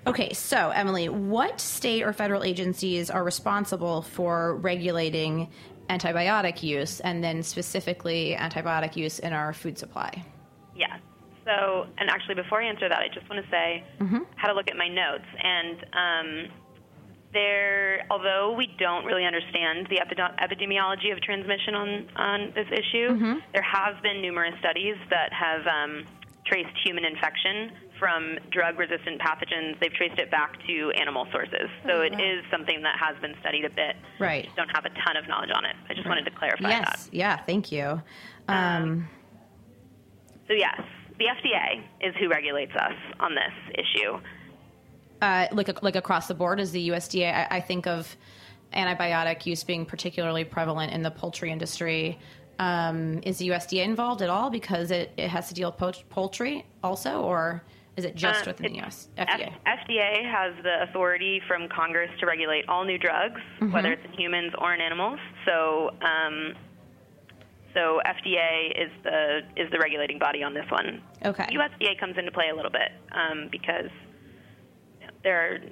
[0.06, 5.50] Okay, so Emilie, what state or federal agencies are responsible for regulating
[5.88, 10.24] antibiotic use and then specifically antibiotic use in our food supply?
[10.74, 10.96] Yeah.
[11.44, 13.84] So, and actually, before I answer that, I just want to say
[14.36, 15.24] how to look at my notes.
[15.42, 16.52] And um,
[17.32, 23.40] there, although we don't really understand the epide- epidemiology of transmission on on this issue,
[23.52, 26.04] there have been numerous studies that have um,
[26.46, 29.78] traced human infection from drug-resistant pathogens.
[29.80, 31.70] They've traced it back to animal sources.
[31.86, 33.94] So it is something that has been studied a bit.
[34.18, 34.48] Right.
[34.56, 35.76] Don't have a ton of knowledge on it.
[35.88, 36.88] I just wanted to clarify that.
[36.90, 38.02] Yes, yeah, thank you.
[38.48, 39.08] Um,
[40.48, 40.80] So yes,
[41.22, 44.18] the FDA is who regulates us on this issue.
[45.20, 47.32] uh, like like across the board is the USDA.
[47.32, 48.16] I, I think of
[48.74, 52.18] antibiotic use being particularly prevalent in the poultry industry.
[52.58, 56.04] Um, is the USDA involved at all because it, it has to deal with poult-
[56.10, 57.62] poultry also, or
[57.96, 59.52] is it just Uh, within the US FDA?
[59.66, 63.72] F- FDA has the authority from Congress to regulate all new drugs, Mm-hmm.
[63.72, 65.18] whether it's in humans or in animals.
[65.44, 66.54] So, um,
[67.74, 71.02] so FDA is the is the regulating body on this one.
[71.24, 71.44] Okay.
[71.46, 73.90] USDA comes into play a little bit um, because
[75.24, 75.58] there are.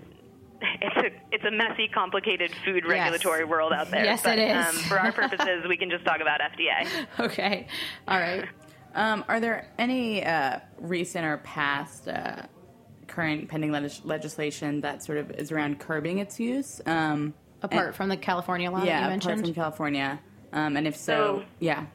[0.83, 2.91] It's a it's a messy, complicated food Yes.
[2.91, 4.05] regulatory world out there.
[4.05, 4.67] Yes, but, it is.
[4.67, 7.07] Um, for our purposes, we can just talk about FDA.
[7.19, 7.67] Okay,
[8.07, 8.47] all right.
[8.95, 12.43] Um, are there any uh, recent or past uh,
[13.07, 16.83] current pending legis- legislation that sort of is around curbing its use?
[16.85, 17.33] Um,
[17.63, 20.21] Apart and- from the California law that yeah, you apart mentioned, from California,
[20.53, 21.87] um, and if so, So- yeah,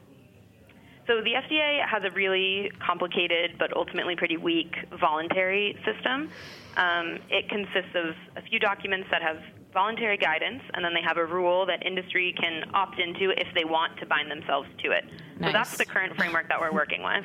[1.06, 6.30] So the FDA has a really complicated but ultimately pretty weak voluntary system.
[6.76, 9.38] Um, it consists of a few documents that have
[9.72, 13.64] voluntary guidance, and then they have a rule that industry can opt into if they
[13.64, 15.04] want to bind themselves to it.
[15.38, 15.48] Nice.
[15.50, 17.24] So that's the current framework that we're working with.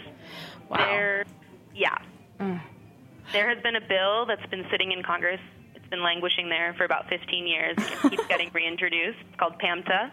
[0.70, 0.78] Wow.
[0.78, 1.26] There,
[1.74, 1.98] yeah.
[3.34, 5.40] There has been a bill that's been sitting in Congress.
[5.76, 7.76] It's been languishing there for about 15 years.
[7.78, 9.18] It keeps getting reintroduced.
[9.28, 10.12] It's called PAMTA,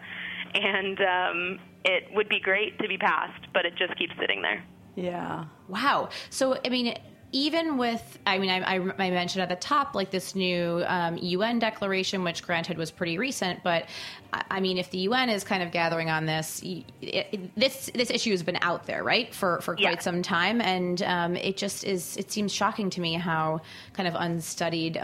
[0.53, 4.63] and um, it would be great to be passed, but it just keeps sitting there.
[4.95, 6.09] yeah, Wow.
[6.29, 6.97] So, I mean,
[7.31, 11.15] even with, I mean, I, I, I mentioned at the top, like this new um,
[11.21, 13.85] UN declaration, which granted was pretty recent, but
[14.33, 17.91] I, I mean, if the UN is kind of gathering on this, it, it- this
[17.93, 19.99] this issue has been out there, right, for for quite Yeah.
[19.99, 22.17] some time, and um, it just is.
[22.17, 23.61] It seems shocking to me how
[23.93, 24.95] kind of unstudied,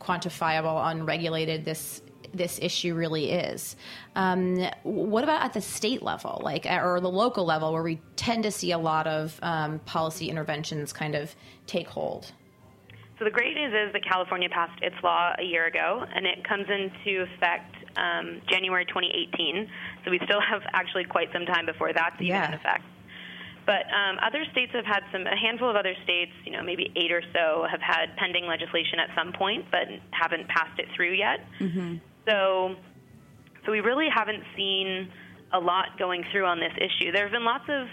[0.00, 3.76] unquantifiable, unregulated this this issue really is.
[4.14, 8.44] Um, what about at the state level, like or the local level, where we tend
[8.44, 11.34] to see a lot of um, policy interventions kind of
[11.66, 12.32] take hold?
[13.18, 16.42] So the great news is that California passed its law a year ago, and it
[16.42, 19.68] comes into effect um, January 2018.
[20.04, 22.48] So we still have actually quite some time before that's even Yeah.
[22.48, 22.84] in effect.
[23.66, 26.90] But um, other states have had some, a handful of other states, you know, maybe
[26.96, 31.12] eight or so, have had pending legislation at some point, but haven't passed it through
[31.12, 31.44] yet.
[32.26, 32.76] So,
[33.64, 35.10] so we really haven't seen
[35.52, 37.12] a lot going through on this issue.
[37.12, 37.88] There have been lots of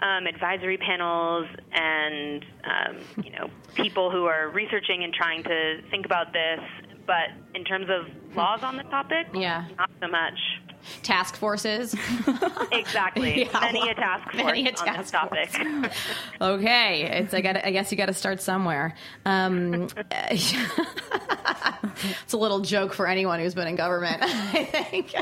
[0.00, 6.04] um, advisory panels and um, you know people who are researching and trying to think
[6.06, 6.60] about this.
[7.06, 9.64] But in terms of laws on the topic, Yeah.
[9.78, 10.38] not so much.
[11.02, 11.94] Task forces.
[12.72, 15.92] Exactly, Yeah, many a task force many a on task this topic.
[16.40, 17.64] okay, it's I got.
[17.64, 18.94] I guess you got to start somewhere.
[19.24, 19.88] Um,
[20.30, 20.54] it's
[22.32, 24.18] a little joke for anyone who's been in government.
[24.22, 25.14] I think.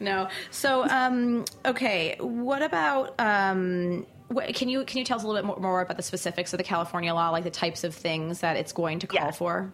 [0.00, 0.28] no.
[0.50, 2.16] So, um, okay.
[2.20, 3.14] What about?
[3.20, 4.06] Um,
[4.54, 6.58] can you can you tell us a little bit more, more about the specifics of
[6.58, 9.38] the California law, like the types of things that it's going to call Yes.
[9.38, 9.72] for?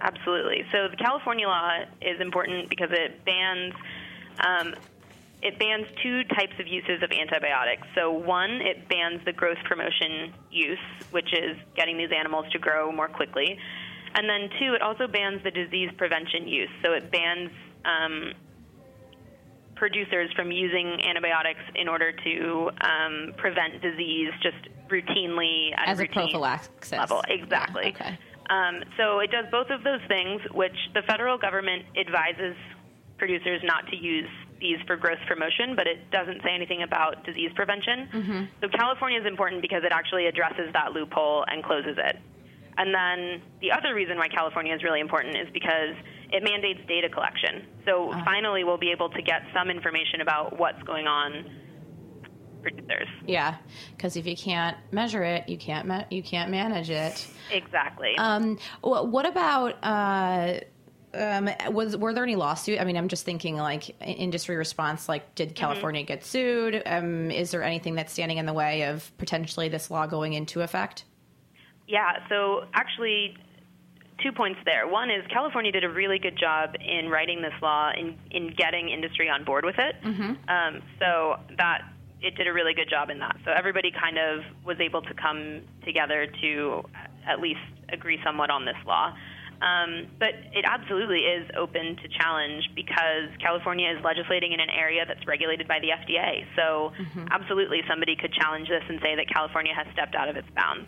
[0.00, 0.64] Absolutely.
[0.70, 3.72] So the California law is important because it bans
[4.40, 4.74] um,
[5.42, 7.86] it bans two types of uses of antibiotics.
[7.94, 10.78] So one, it bans the growth promotion use,
[11.10, 13.58] which is getting these animals to grow more quickly,
[14.14, 16.70] and then two, it also bans the disease prevention use.
[16.84, 17.50] So it bans
[17.84, 18.32] um,
[19.74, 24.56] producers from using antibiotics in order to um, prevent disease just
[24.88, 26.92] routinely at As a routine prophylaxis.
[26.92, 27.22] level.
[27.28, 27.94] Exactly.
[27.98, 28.18] Yeah, okay.
[28.50, 32.54] Um, so it does both of those things, which the federal government advises
[33.18, 34.28] producers not to use
[34.60, 38.48] these for growth promotion, but it doesn't say anything about disease prevention.
[38.60, 42.18] So California is important because it actually addresses that loophole and closes it.
[42.76, 45.94] And then the other reason why California is really important is because
[46.32, 47.66] it mandates data collection.
[47.84, 51.44] So finally, we'll be able to get some information about what's going on
[52.62, 53.06] producers.
[53.26, 53.56] Yeah,
[53.94, 57.26] because if you can't measure it, you can't ma- you can't manage it.
[57.52, 58.14] Exactly.
[58.18, 59.76] Um, wh- what about?
[59.84, 60.60] Uh,
[61.16, 62.80] um, was were there any lawsuit?
[62.80, 65.08] I mean, I'm just thinking like industry response.
[65.08, 66.82] Like, did California get sued?
[66.86, 70.60] Um, is there anything that's standing in the way of potentially this law going into
[70.62, 71.04] effect?
[71.86, 73.36] Yeah, so actually,
[74.22, 74.88] two points there.
[74.88, 78.88] One is California did a really good job in writing this law in in getting
[78.88, 79.96] industry on board with it.
[80.48, 81.82] Um, so that
[82.22, 83.36] it did a really good job in that.
[83.44, 86.82] So everybody kind of was able to come together to
[87.26, 89.14] at least agree somewhat on this law.
[89.64, 95.04] Um, but it absolutely is open to challenge because California is legislating in an area
[95.08, 96.44] that's regulated by the FDA.
[96.54, 96.92] So,
[97.30, 100.86] absolutely, somebody could challenge this and say that California has stepped out of its bounds.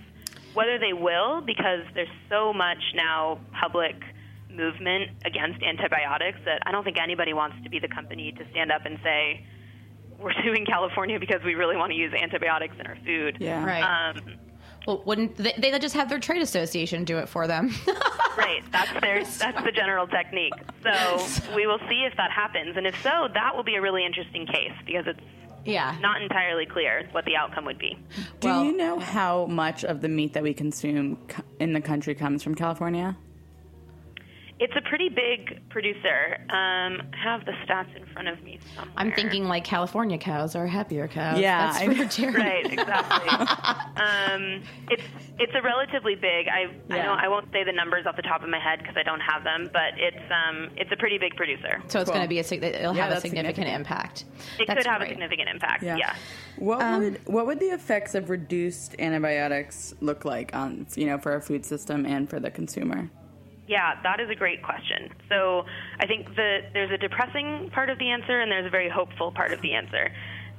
[0.52, 3.96] Whether they will, because there's so much now public
[4.50, 8.70] movement against antibiotics that I don't think anybody wants to be the company to stand
[8.72, 9.46] up and say,
[10.18, 13.38] we're suing California because we really want to use antibiotics in our food.
[13.40, 13.64] Yeah.
[13.64, 13.82] Right.
[13.82, 14.36] Um,
[14.86, 17.74] well, wouldn't they, they just have their trade association do it for them?
[18.36, 18.62] Right.
[18.70, 20.52] That's their that's the general technique.
[20.82, 24.04] So we will see if that happens, and if so, that will be a really
[24.04, 25.20] interesting case because it's
[25.64, 25.96] yeah.
[26.00, 27.98] not entirely clear what the outcome would be.
[28.40, 31.18] Do Well- you know how much of the meat that we consume
[31.58, 33.16] in the country comes from California?
[34.58, 36.38] It's a pretty big producer.
[36.48, 38.94] Um, I have the stats in front of me somewhere.
[38.96, 41.38] I'm thinking like California cows are happier cows.
[41.40, 42.32] Yeah, That's for Jerry.
[42.42, 43.28] Right, exactly.
[43.96, 45.02] um, it's
[45.38, 46.48] it's a relatively big.
[46.48, 47.04] I I Yeah.
[47.04, 49.20] don't I won't say the numbers off the top of my head because I don't
[49.20, 51.82] have them, but it's um it's a pretty big producer.
[51.88, 52.14] So it's Cool.
[52.18, 53.68] going to be a it'll Yeah, have a significant, significant.
[53.68, 54.24] impact.
[54.58, 55.10] It That's could have great.
[55.10, 55.82] a significant impact.
[55.82, 56.14] Yeah.
[56.56, 61.18] What Um, would what would the effects of reduced antibiotics look like on you know
[61.18, 63.10] for our food system and for the consumer?
[63.66, 65.10] Yeah, that is a great question.
[65.28, 65.64] So
[65.98, 69.32] I think that there's a depressing part of the answer and there's a very hopeful
[69.32, 70.10] part of the answer.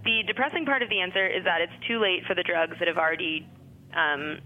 [0.04, 2.88] The depressing part of the answer is that it's too late for the drugs that
[2.88, 3.48] have already
[3.96, 4.40] um,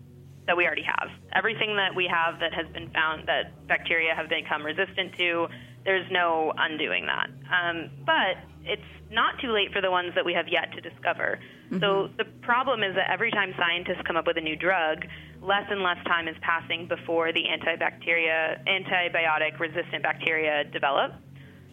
[0.48, 1.10] that we already have.
[1.34, 5.48] Everything that we have that has been found that bacteria have become resistant to,
[5.86, 7.30] there's no undoing that.
[7.50, 11.40] Um, but it's not too late for the ones that we have yet to discover.
[11.80, 15.06] So the problem is that every time scientists come up with a new drug,
[15.42, 21.14] less and less time is passing before the antibacteria, antibiotic resistant bacteria develop.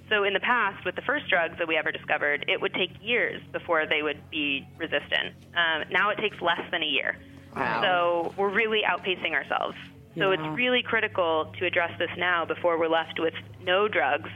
[0.09, 2.91] So in the past, with the first drugs that we ever discovered, it would take
[3.03, 5.35] years before they would be resistant.
[5.55, 7.17] Um, now it takes less than a year.
[7.55, 7.83] Wow.
[7.83, 9.77] So we're really outpacing ourselves.
[10.17, 10.35] So Yeah.
[10.35, 14.31] it's really critical to address this now before we're left with no drugs,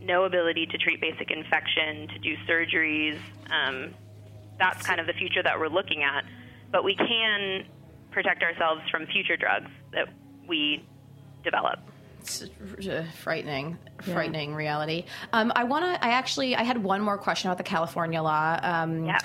[0.00, 3.18] no ability to treat basic infection, to do surgeries.
[3.50, 3.94] Um,
[4.58, 6.24] that's kind of the future that we're looking at.
[6.70, 7.64] But we can
[8.10, 10.08] protect ourselves from future drugs that
[10.46, 10.84] we
[11.44, 11.78] develop.
[12.20, 15.04] It's uh, frightening, frightening reality.
[15.32, 16.04] Um, I want to.
[16.04, 16.56] I actually.
[16.56, 18.58] I had one more question about the California law.
[18.62, 19.18] Um, Yeah.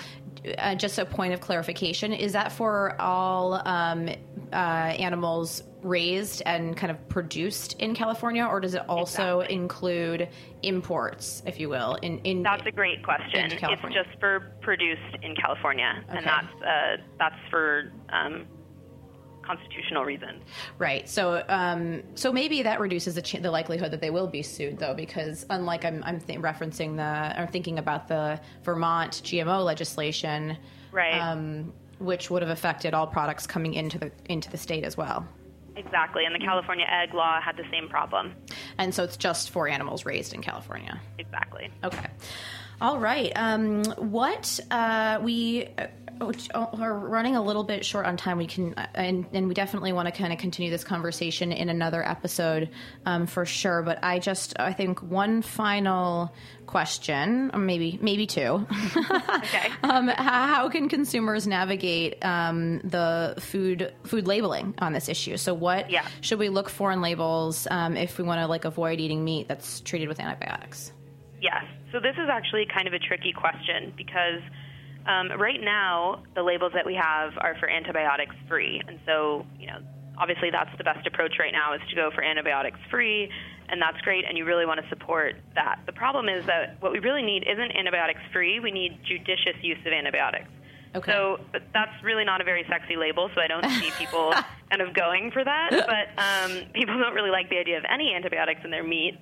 [0.58, 4.08] uh, just a point of clarification: is that for all um,
[4.54, 9.56] uh, animals raised and kind of produced in California, or does it also Exactly.
[9.56, 10.30] include
[10.64, 11.96] imports, if you will?
[12.02, 13.52] In, in That's a great question.
[13.52, 16.18] It's just for produced in California, Okay.
[16.18, 18.46] and that's uh, that's for um,
[19.42, 20.42] constitutional reasons.
[20.78, 21.08] Right.
[21.10, 24.80] So, um, so maybe that reduces the, ch- the likelihood that they will be sued,
[24.80, 30.58] though, because unlike I'm, I'm th- referencing the or thinking about the Vermont GMO legislation,
[30.94, 31.20] Right.
[31.20, 35.28] um, which would have affected all products coming into the into the state as well.
[35.76, 38.36] Exactly, and the California egg law had the same problem.
[38.78, 41.00] And so it's just for animals raised in California.
[41.18, 41.72] Exactly.
[41.84, 42.08] Okay.
[42.82, 43.32] All right.
[43.36, 45.68] Um, what uh, we
[46.22, 48.38] uh, are running a little bit short on time.
[48.38, 51.70] We can, uh, and, and we definitely want to kind of continue this conversation in
[51.70, 52.70] another episode
[53.06, 53.82] um, for sure.
[53.82, 56.34] But I just, I think one final
[56.66, 58.66] question, or maybe maybe two.
[58.70, 59.72] Okay.
[59.84, 65.38] um, how, how can consumers navigate um, the food food labeling on this issue?
[65.38, 66.06] So, what Yeah.
[66.22, 69.48] should we look for in labels um, if we want to like avoid eating meat
[69.48, 70.92] that's treated with antibiotics?
[71.42, 71.64] Yes.
[71.92, 74.42] So this is actually kind of a tricky question because
[75.06, 79.68] um, right now the labels that we have are for antibiotics free, and so you
[79.68, 79.80] know
[80.18, 83.30] obviously that's the best approach right now is to go for antibiotics free,
[83.70, 85.80] and that's great, and you really want to support that.
[85.86, 89.80] The problem is that what we really need isn't antibiotics free; we need judicious use
[89.86, 90.50] of antibiotics.
[90.96, 91.12] Okay.
[91.12, 94.32] So but that's really not a very sexy label, so I don't see people
[94.70, 95.70] kind of going for that.
[95.72, 99.18] But um, people don't really like the idea of any antibiotics in their meat.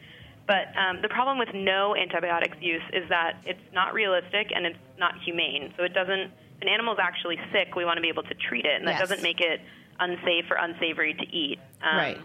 [0.47, 4.77] But um, the problem with no antibiotics use is that it's not realistic and it's
[4.97, 5.73] not humane.
[5.77, 6.19] So it doesn't.
[6.19, 8.99] If an animal's actually sick, we want to be able to treat it, and that
[8.99, 8.99] Yes.
[8.99, 9.61] doesn't make it
[9.99, 11.59] unsafe or unsavory to eat.
[11.81, 12.17] Um, Right.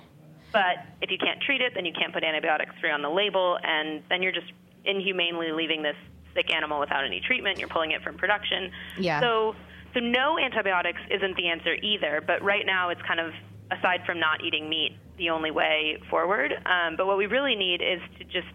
[0.53, 3.59] But if you can't treat it, then you can't put antibiotics free on the label,
[3.63, 4.51] and then you're just
[4.85, 5.97] inhumanely leaving this
[6.35, 7.59] sick animal without any treatment.
[7.59, 8.71] You're pulling it from production.
[8.99, 9.21] Yeah.
[9.21, 9.55] So,
[9.93, 12.23] so no antibiotics isn't the answer either.
[12.27, 13.33] But right now, it's kind of
[13.71, 16.53] aside from not eating meat, the only way forward.
[16.67, 18.53] Um, but what we really need is to just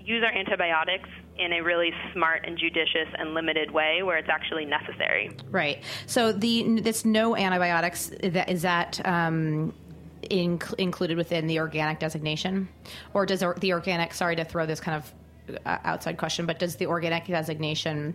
[0.00, 1.08] use our antibiotics
[1.38, 5.36] in a really smart and judicious and limited way where it's actually necessary.
[5.50, 5.82] Right.
[6.06, 9.74] So the this no antibiotics that is that um,
[10.22, 12.68] inc- included within the organic designation,
[13.12, 14.14] or does the organic?
[14.14, 18.14] Sorry to throw this kind of uh, outside question, but does the organic designation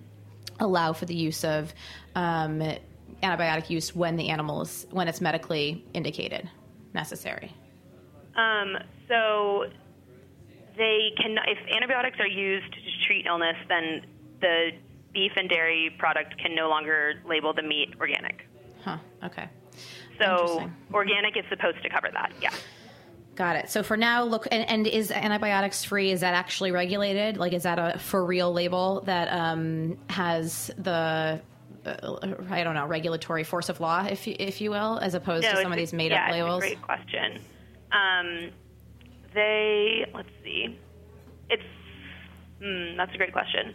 [0.60, 1.74] allow for the use of
[2.16, 2.62] um,
[3.24, 6.50] antibiotic use when the animal is when it's medically indicated
[6.94, 7.54] necessary?
[8.36, 9.66] Um, so
[10.78, 14.06] they can, if antibiotics are used to treat illness, then
[14.40, 14.72] the
[15.14, 18.48] beef and dairy product can no longer label the meat organic.
[18.84, 18.98] Huh.
[19.24, 19.50] Okay.
[20.20, 22.32] So organic is supposed to cover that.
[22.42, 22.52] Yeah.
[23.36, 23.70] Got it.
[23.70, 26.12] So for now, look, and, and is antibiotics free?
[26.12, 27.38] Is that actually regulated?
[27.38, 31.42] Like, is that a for real label that um, has the
[31.86, 35.62] I don't know regulatory force of law, if you, if you will, as opposed to
[35.62, 36.64] some of these a- made yeah, up labels?
[36.64, 37.42] It's a great question.
[37.92, 38.52] Um,
[39.34, 40.78] they let's see.
[41.50, 41.64] It's
[42.62, 43.74] hmm, that's a great question.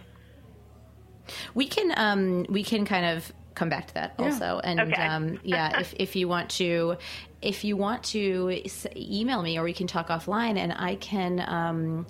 [1.54, 5.02] We can um, we can kind of come back to that also, and Okay.
[5.02, 6.96] um, yeah, if if you want to,
[7.42, 8.62] if you want to
[8.94, 11.44] email me, or we can talk offline, and I can.
[11.46, 12.06] Um,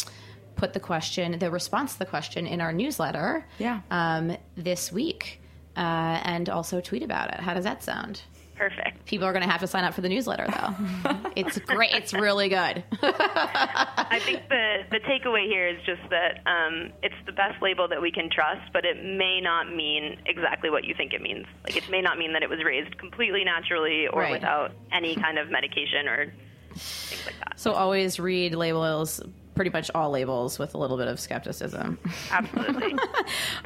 [0.57, 3.80] Put the question, the response to the question in our newsletter Yeah.
[3.90, 5.42] um, this week,
[5.77, 5.81] uh,
[6.24, 7.41] and also tweet about it.
[7.41, 8.22] How does that sound?
[8.57, 9.05] Perfect.
[9.05, 11.14] People are going to have to sign up for the newsletter, though.
[11.37, 11.93] it's great.
[11.93, 12.83] It's really good.
[13.03, 18.01] I think the the takeaway here is just that um, it's the best label that
[18.01, 21.45] we can trust, but it may not mean exactly what you think it means.
[21.64, 24.33] Like it may not mean that it was raised completely naturally or Right.
[24.33, 26.33] without any kind of medication or
[26.74, 27.61] things like that.
[27.61, 29.20] so always read labels,
[29.57, 31.99] pretty much all labels, with a little bit of skepticism.
[32.31, 32.95] Absolutely.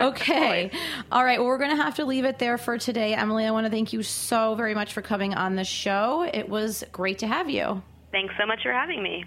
[0.01, 0.71] Okay.
[1.13, 1.39] All right.
[1.39, 3.13] Well, we're going to have to leave it there for today.
[3.13, 6.23] Emilie, I want to thank you so very much for coming on the show.
[6.33, 7.83] It was great to have you.
[8.11, 9.25] Thanks so much for having me.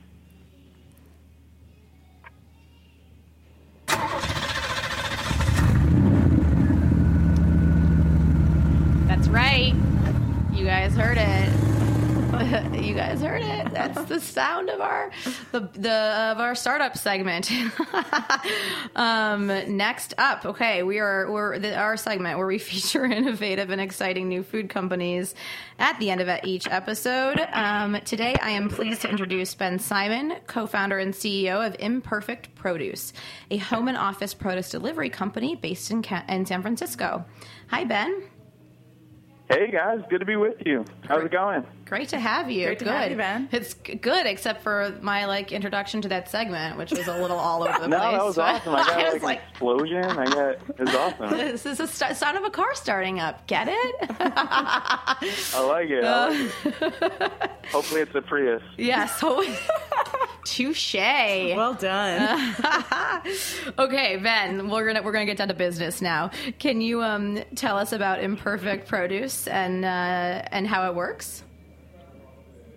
[9.08, 9.74] That's right.
[10.54, 11.63] You guys heard it.
[12.74, 13.74] you guys heard it.
[13.74, 15.10] That's the sound of our
[15.52, 17.52] the, the of our startup segment.
[18.96, 23.82] um, next up, okay, we are we're the, our segment where we feature innovative and
[23.82, 25.34] exciting new food companies
[25.80, 27.40] at the end of each episode.
[27.54, 33.14] Um, today, I am pleased to introduce Ben Simon, co-founder and CEO of Imperfect Produce,
[33.50, 37.26] a home and office produce delivery company based in, in San Francisco.
[37.70, 38.24] Hi, Ben.
[39.50, 40.86] Hey guys, good to be with you.
[41.02, 41.66] How's it going?
[41.94, 42.66] Great to have you.
[42.66, 42.92] Great to good.
[42.92, 43.50] have you, Ben.
[43.52, 47.62] It's good, except for my like introduction to that segment, which was a little all
[47.62, 48.12] over the No, place.
[48.18, 48.74] that was awesome.
[48.76, 50.04] I got I like, was like, an explosion.
[50.06, 51.30] I got it was awesome.
[51.38, 53.46] this is a st- sound of a car starting up.
[53.46, 53.96] Get it?
[54.10, 56.04] I like it.
[56.04, 57.42] I like it.
[57.72, 58.64] Hopefully it's a Prius.
[58.76, 59.20] yes.
[59.20, 59.44] So,
[60.46, 60.96] touche.
[60.96, 62.56] Well done.
[63.78, 66.32] okay, Ben, we're gonna we're gonna get down to business now.
[66.58, 69.88] Can you um, tell us about Imperfect Produce and uh,
[70.52, 71.44] and how it works?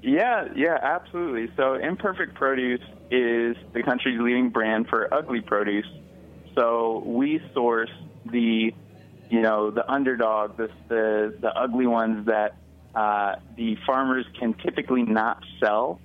[0.02, 1.52] Yeah, yeah, absolutely.
[1.56, 5.86] So Imperfect Produce is the country's leading brand for ugly produce.
[6.54, 7.90] So we source
[8.24, 8.72] the,
[9.30, 12.56] you know, the underdog, the the, the ugly ones that
[12.94, 16.00] uh, the farmers can typically not sell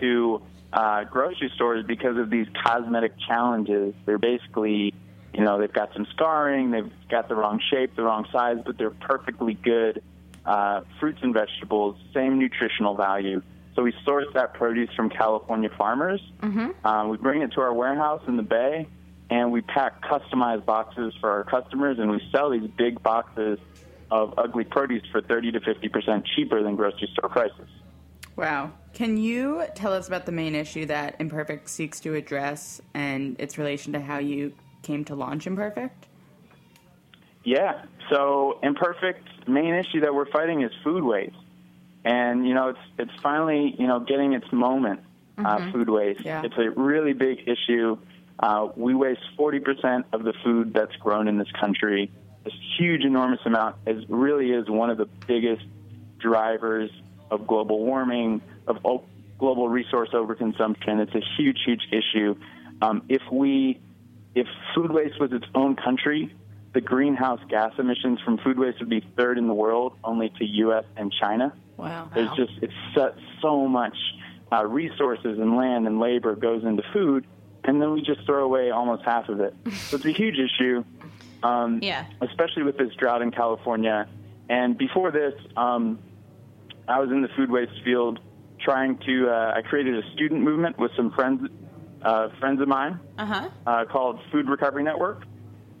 [0.00, 3.94] to uh, grocery stores because of these cosmetic challenges.
[4.04, 4.92] They're basically,
[5.32, 8.76] you know, they've got some scarring, they've got the wrong shape, the wrong size, but
[8.76, 10.02] they're perfectly good
[10.46, 13.42] uh, fruits and vegetables, same nutritional value.
[13.74, 16.20] So we source that produce from California farmers.
[16.84, 18.88] Uh, we bring it to our warehouse in the Bay,
[19.28, 23.58] and we pack customized boxes for our customers, and we sell these big boxes
[24.10, 27.68] of ugly produce for 30 to 50 percent cheaper than grocery store prices.
[28.36, 28.72] Wow.
[28.92, 33.58] Can you tell us about the main issue that Imperfect seeks to address and its
[33.58, 36.05] relation to how you came to launch Imperfect?
[37.46, 37.84] Yeah.
[38.10, 41.36] So imperfect main issue that we're fighting is food waste,
[42.04, 45.00] and you know it's it's finally you know getting its moment.
[45.38, 46.24] Uh, food waste.
[46.24, 46.42] Yeah.
[46.44, 47.98] It's a really big issue.
[48.38, 52.10] Uh, we waste 40% of the food that's grown in this country.
[52.42, 53.76] This huge, enormous amount.
[53.86, 55.62] It really is one of the biggest
[56.18, 56.90] drivers
[57.30, 59.04] of global warming, of o-
[59.38, 61.00] global resource overconsumption.
[61.00, 62.34] It's a huge, huge issue.
[62.80, 63.78] Um, if we,
[64.34, 66.34] if food waste was its own country,
[66.76, 70.44] the greenhouse gas emissions from food waste would be third in the world, only to
[70.44, 70.84] U.S.
[70.98, 71.54] and China.
[71.78, 72.10] Wow.
[72.14, 73.96] There's just it's so, so much
[74.52, 77.26] uh, resources and land and labor goes into food,
[77.64, 79.54] and then we just throw away almost half of it.
[79.88, 80.84] So it's a huge issue,
[81.42, 82.04] um, Yeah.
[82.20, 84.06] especially with this drought in California.
[84.50, 85.98] And before this, um,
[86.86, 88.20] I was in the food waste field
[88.60, 89.30] trying to.
[89.30, 91.48] Uh, I created a student movement with some friends,
[92.02, 93.48] uh, friends of mine, Uh-huh.
[93.66, 95.22] uh, called Food Recovery Network,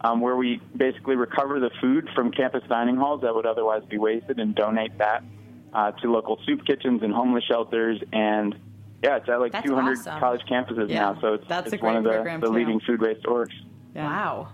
[0.06, 3.98] um, where we basically recover the food from campus dining halls that would otherwise be
[3.98, 5.24] wasted and donate that
[5.72, 8.00] uh, to local soup kitchens and homeless shelters.
[8.12, 8.54] And
[9.02, 10.20] yeah, it's at like That's 200 awesome.
[10.20, 13.24] college campuses Yeah, now, so it's, that's it's one of the, the leading food waste
[13.24, 13.52] orgs.
[13.94, 14.48] Wow.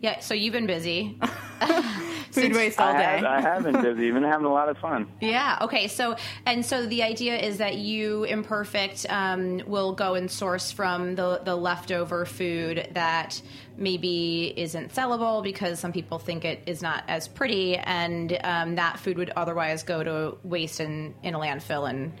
[0.00, 1.18] Yeah, so you've been busy.
[2.34, 2.98] Food waste all day.
[2.98, 5.06] I have, I have been busy, been having a lot of fun.
[5.20, 5.58] Yeah.
[5.62, 5.88] Okay.
[5.88, 6.16] So,
[6.46, 11.40] and so the idea is that you, imperfect, um, will go and source from the
[11.44, 13.40] the leftover food that
[13.76, 18.98] maybe isn't sellable because some people think it is not as pretty, and um, that
[18.98, 22.12] food would otherwise go to waste in in a landfill and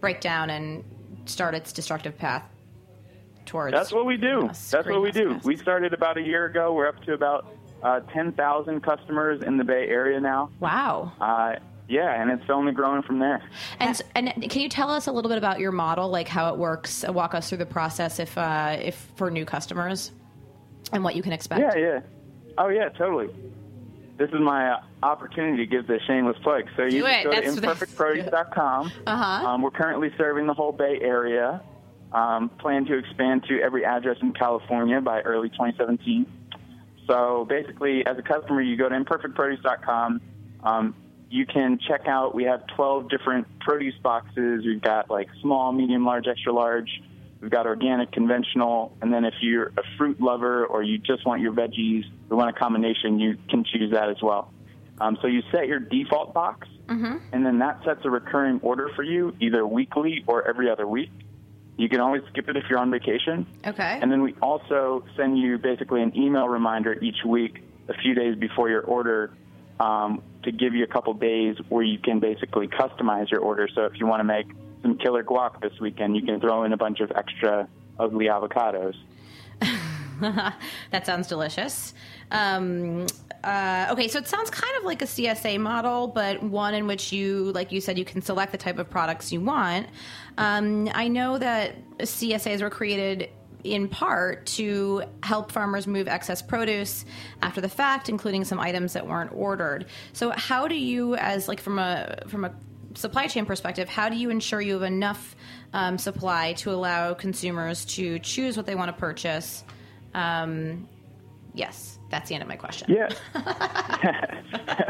[0.00, 0.84] break down and
[1.24, 2.44] start its destructive path
[3.46, 3.74] towards.
[3.74, 4.50] That's what we do.
[4.70, 5.40] That's what we do.
[5.44, 6.72] We started about a year ago.
[6.72, 7.46] We're up to about
[7.86, 10.50] uh, 10,000 customers in the Bay Area now.
[10.58, 11.12] Wow.
[11.20, 11.54] Uh,
[11.88, 13.48] yeah, and it's only growing from there.
[13.78, 16.58] And and can you tell us a little bit about your model, like how it
[16.58, 17.04] works?
[17.08, 20.10] Walk us through the process, if uh, if for new customers,
[20.92, 21.60] and what you can expect.
[21.60, 22.00] Yeah, yeah.
[22.58, 23.28] Oh, yeah, totally.
[24.18, 26.64] This is my opportunity to give the shameless plug.
[26.76, 27.24] So you Do just it.
[27.24, 28.92] go to imperfectproduce.com.
[29.06, 29.46] Uh-huh.
[29.46, 31.62] Um, we're currently serving the whole Bay Area.
[32.12, 36.24] Um, plan to expand to every address in California by early 2017.
[37.06, 40.20] So basically, as a customer, you go to imperfectproduce.com.
[40.62, 40.94] Um,
[41.28, 42.34] you can check out.
[42.34, 44.64] We have 12 different produce boxes.
[44.64, 46.88] We've got like small, medium, large, extra large.
[47.40, 51.42] We've got organic, conventional, and then if you're a fruit lover or you just want
[51.42, 54.50] your veggies, you want a combination, you can choose that as well.
[55.00, 56.66] Um, so you set your default box,
[57.32, 61.10] and then that sets a recurring order for you, either weekly or every other week.
[61.76, 63.46] You can always skip it if you're on vacation.
[63.66, 63.98] Okay.
[64.00, 68.36] And then we also send you basically an email reminder each week, a few days
[68.36, 69.32] before your order,
[69.78, 73.68] um, to give you a couple days where you can basically customize your order.
[73.74, 74.46] So if you want to make
[74.82, 77.68] some killer guac this weekend, you can throw in a bunch of extra
[77.98, 78.94] ugly avocados.
[80.20, 81.92] that sounds delicious.
[82.30, 83.06] Um,
[83.44, 87.12] uh, okay, so it sounds kind of like a CSA model, but one in which
[87.12, 89.86] you, like you said, you can select the type of products you want.
[90.36, 93.30] Um, I know that CSAs were created
[93.62, 97.04] in part to help farmers move excess produce
[97.42, 99.86] after the fact, including some items that weren't ordered.
[100.12, 102.54] So, how do you, as like from a from a
[102.94, 105.36] supply chain perspective, how do you ensure you have enough
[105.72, 109.64] um, supply to allow consumers to choose what they want to purchase?
[110.14, 110.88] Um,
[111.54, 112.88] yes, that's the end of my question.
[112.90, 113.08] Yeah.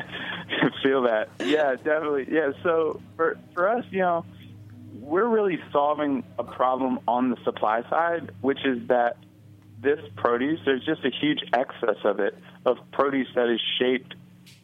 [0.83, 1.31] Feel that.
[1.41, 2.27] Yeah, definitely.
[2.31, 4.25] Yeah, so for for us, you know,
[5.01, 9.17] we're really solving a problem on the supply side, which is that
[9.81, 14.14] this produce, there's just a huge excess of it, of produce that is shaped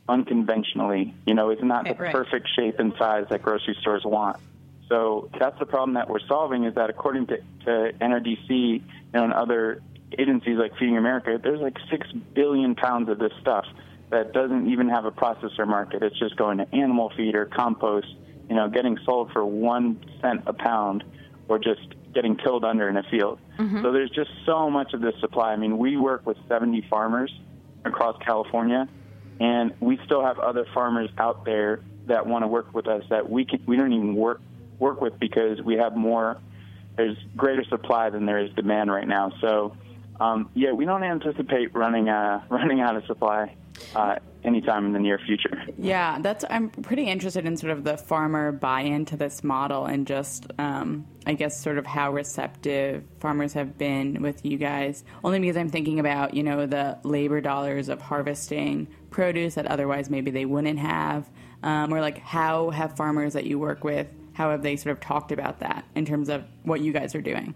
[0.09, 1.15] unconventionally.
[1.27, 2.15] You know, it's not Right, the right.
[2.15, 4.37] perfect shape and size that grocery stores want.
[4.89, 8.81] So that's the problem that we're solving is that according to, to NRDC you
[9.15, 9.81] know, and other
[10.19, 13.65] agencies like Feeding America, there's like six billion pounds of this stuff
[14.11, 16.03] that doesn't even have a processor market.
[16.03, 18.09] It's just going to animal feed or compost,
[18.49, 21.03] you know, getting sold for one cent a pound
[21.49, 21.81] or just
[22.15, 23.39] getting killed under in a field.
[23.59, 23.83] Mm-hmm.
[23.83, 25.53] So there's just so much of this supply.
[25.53, 27.33] I mean, we work with 70 farmers
[27.85, 28.89] across California,
[29.41, 33.31] and we still have other farmers out there that want to work with us that
[33.31, 34.41] we can we don't even work
[34.79, 36.41] work with because we have more
[36.97, 39.33] there's greater supply than there is demand right now.
[39.41, 39.75] So
[40.23, 43.57] um, yeah, we don't anticipate running uh, running out of supply
[43.97, 45.65] uh, anytime in the near future.
[45.77, 46.45] Yeah, that's.
[46.49, 51.07] I'm pretty interested in sort of the farmer buy-in to this model, and just, um,
[51.27, 55.05] I guess, sort of how receptive farmers have been with you guys.
[55.25, 60.09] Only because I'm thinking about, you know, the labor dollars of harvesting produce that otherwise
[60.09, 61.29] maybe they wouldn't have,
[61.63, 65.01] um, or like how have farmers that you work with, how have they sort of
[65.01, 67.55] talked about that in terms of what you guys are doing?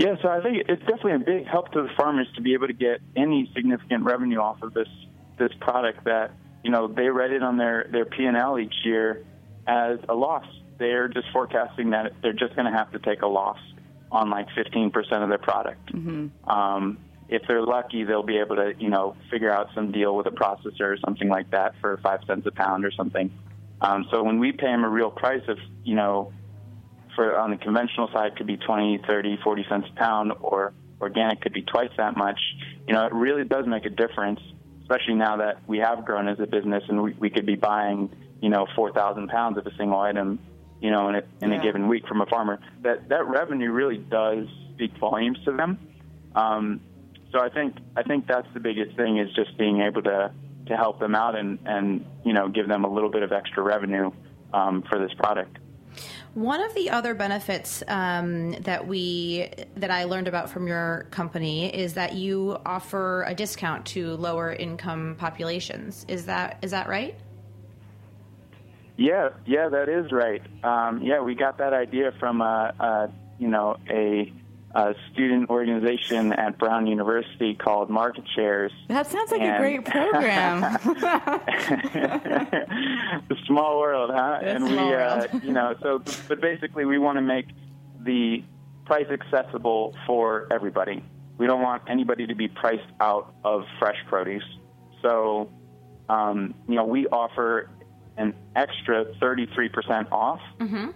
[0.00, 2.68] Yeah, so I think it's definitely a big help to the farmers to be able
[2.68, 4.88] to get any significant revenue off of this
[5.38, 6.30] this product that
[6.64, 9.22] you know they read it on their their P and L each year
[9.66, 10.46] as a loss.
[10.78, 13.58] They're just forecasting that they're just going to have to take a loss
[14.10, 14.90] on like 15%
[15.22, 15.90] of their product.
[16.44, 16.96] Um,
[17.28, 20.30] if they're lucky, they'll be able to you know figure out some deal with a
[20.30, 23.30] processor or something like that for five cents a pound or something.
[23.82, 26.32] Um, so when we pay them a real price of you know
[27.14, 31.40] for on the conventional side could be 20, 30, 40 cents a pound, or organic
[31.40, 32.38] could be twice that much.
[32.86, 34.40] You know, it really does make a difference,
[34.82, 38.10] especially now that we have grown as a business and we, we could be buying,
[38.40, 40.38] you know, 4,000 pounds of a single item,
[40.80, 41.60] you know, in a, in Yeah.
[41.60, 42.58] a given week from a farmer.
[42.82, 45.78] That that revenue really does speak volumes to them.
[46.34, 46.80] Um,
[47.32, 50.32] so I think I think that's the biggest thing is just being able to
[50.66, 53.62] to help them out and and you know give them a little bit of extra
[53.62, 54.10] revenue
[54.52, 55.58] um, for this product.
[56.34, 61.74] One of the other benefits um, that we that I learned about from your company
[61.74, 66.06] is that you offer a discount to lower income populations.
[66.06, 67.16] Is that is that right?
[68.96, 70.42] Yeah, yeah, that is right.
[70.62, 74.32] Um, yeah, we got that idea from a, a you know a,
[74.74, 78.72] a student organization at Brown University called Market Shares.
[78.88, 80.60] That sounds like a great program.
[83.28, 84.38] the small world, huh?
[84.40, 87.46] It's and we, uh, you know, so but basically we want to make
[88.04, 88.44] the
[88.84, 91.02] price accessible for everybody.
[91.38, 94.44] We don't want anybody to be priced out of fresh produce.
[95.02, 95.50] So,
[96.08, 97.70] um, you know, we offer
[98.16, 100.40] an extra 33% off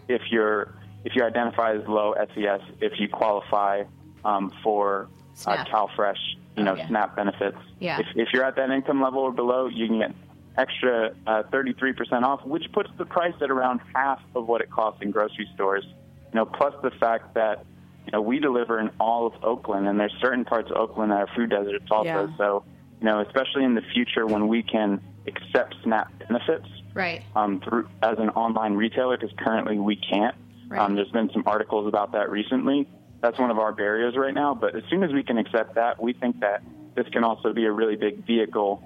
[0.08, 0.74] if you're
[1.04, 3.84] if you identify as low SES, if you qualify
[4.24, 5.08] um, for
[5.46, 6.16] uh, CalFresh,
[6.56, 6.88] you know, Oh, yeah.
[6.88, 7.58] SNAP benefits.
[7.80, 8.00] Yeah.
[8.00, 10.14] If, if you're at that income level or below, you can get
[10.56, 15.02] extra uh, 33% off, which puts the price at around half of what it costs
[15.02, 15.84] in grocery stores.
[16.32, 17.64] You know, plus the fact that
[18.06, 21.18] you know we deliver in all of Oakland, and there's certain parts of Oakland that
[21.20, 22.04] are food deserts also.
[22.04, 22.36] Yeah.
[22.36, 22.64] So,
[23.00, 27.22] you know, especially in the future when we can accept SNAP benefits Right.
[27.34, 30.34] um, through as an online retailer, because currently we can't.
[30.68, 30.80] Right.
[30.80, 32.88] Um, there's been some articles about that recently.
[33.20, 34.54] That's one of our barriers right now.
[34.54, 36.62] But as soon as we can accept that, we think that
[36.94, 38.82] this can also be a really big vehicle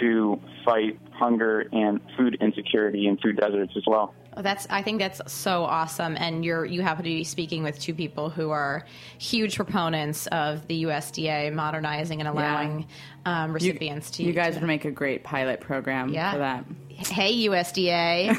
[0.00, 4.14] to fight hunger and food insecurity in food deserts as well.
[4.36, 7.80] Oh, That's I think that's so awesome, and you're you happen to be speaking with
[7.80, 8.84] two people who are
[9.18, 12.86] huge proponents of the USDA modernizing and allowing
[13.24, 14.22] um, you, recipients to.
[14.22, 16.32] you guys to, would make a great pilot program Yeah.
[16.32, 16.64] for that.
[16.90, 18.38] Hey USDA,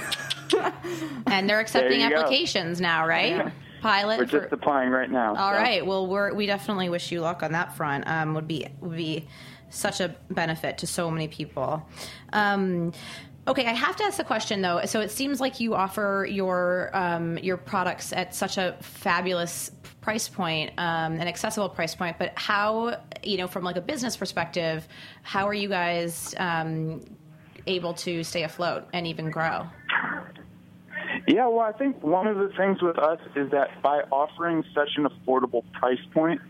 [1.28, 2.22] and they're accepting There you go.
[2.22, 3.52] applications now, right?
[3.82, 4.20] Pilot.
[4.20, 5.36] We're for- just applying right now.
[5.36, 5.58] All so.
[5.58, 5.86] right.
[5.86, 8.08] Well, we're, we definitely wish you luck on that front.
[8.08, 9.28] Um, would be would be
[9.72, 11.86] such a benefit to so many people.
[12.32, 12.94] Um,
[13.48, 14.82] Okay, I have to ask the question though.
[14.86, 19.72] So it seems like you offer your um, your products at such a fabulous
[20.02, 22.18] price point, um, an accessible price point.
[22.20, 24.88] But how, you know, from like a business perspective,
[25.24, 27.04] how are you guys um,
[27.68, 29.68] able to stay afloat and even grow?
[31.28, 34.90] Yeah, well, I think one of the things with us is that by offering such
[34.98, 36.42] an affordable price point,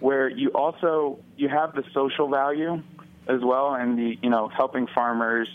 [0.00, 2.82] where you also you have the social value
[3.28, 5.48] as well, and the you know helping farmers,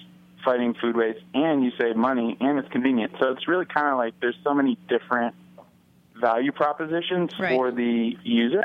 [0.44, 3.14] fighting food waste, and you save money, and it's convenient.
[3.20, 5.36] So it's really kind of like there's so many different
[6.20, 7.56] value propositions Right.
[7.56, 8.62] for the user.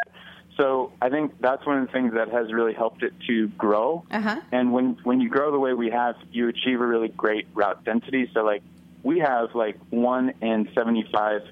[0.57, 4.05] So I think that's one of the things that has really helped it to grow.
[4.11, 4.41] Uh-huh.
[4.53, 7.85] And when when you grow the way we have, you achieve a really great route
[7.85, 8.31] density.
[8.33, 8.63] So like
[9.03, 11.43] we have like one in seventy five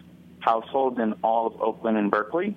[0.41, 2.55] households in all of Oakland and Berkeley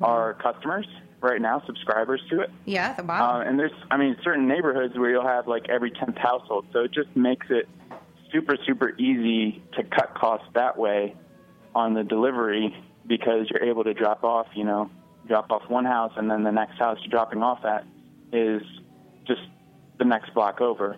[0.00, 0.86] are customers
[1.22, 2.50] right now, subscribers to it.
[2.64, 3.40] Yeah, the wow.
[3.40, 6.66] Uh, and there's, I mean, certain neighborhoods where you'll have like every 10th household.
[6.72, 7.68] So it just makes it
[8.32, 11.14] super, super easy to cut costs that way
[11.74, 12.74] on the delivery
[13.06, 14.90] because you're able to drop off, you know,
[15.26, 17.84] drop off one house and then the next house you're dropping off at
[18.32, 18.62] is
[19.26, 19.42] just
[19.98, 20.96] the next block over.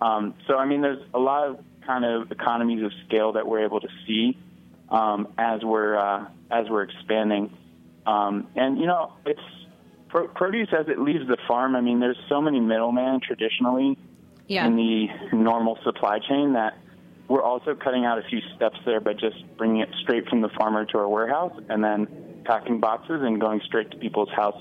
[0.00, 3.64] Um, so, I mean, there's a lot of kind of economies of scale that we're
[3.64, 4.38] able to see
[4.90, 7.56] um, as we're uh, as we're expanding.
[8.06, 9.40] Um, and you know, it's
[10.08, 11.76] pro- produce as it leaves the farm.
[11.76, 13.96] I mean, there's so many middlemen traditionally
[14.46, 14.66] yeah.
[14.66, 15.06] in the
[15.36, 16.78] normal supply chain that
[17.28, 20.48] we're also cutting out a few steps there by just bringing it straight from the
[20.50, 22.06] farmer to our warehouse and then
[22.44, 24.60] packing boxes and going straight to people's house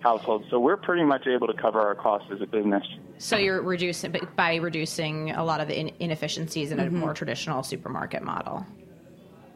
[0.00, 0.44] households.
[0.50, 2.84] So we're pretty much able to cover our costs as a business.
[3.18, 6.98] So you're reducing by reducing a lot of the inefficiencies in a Mm-hmm.
[6.98, 8.64] more traditional supermarket model.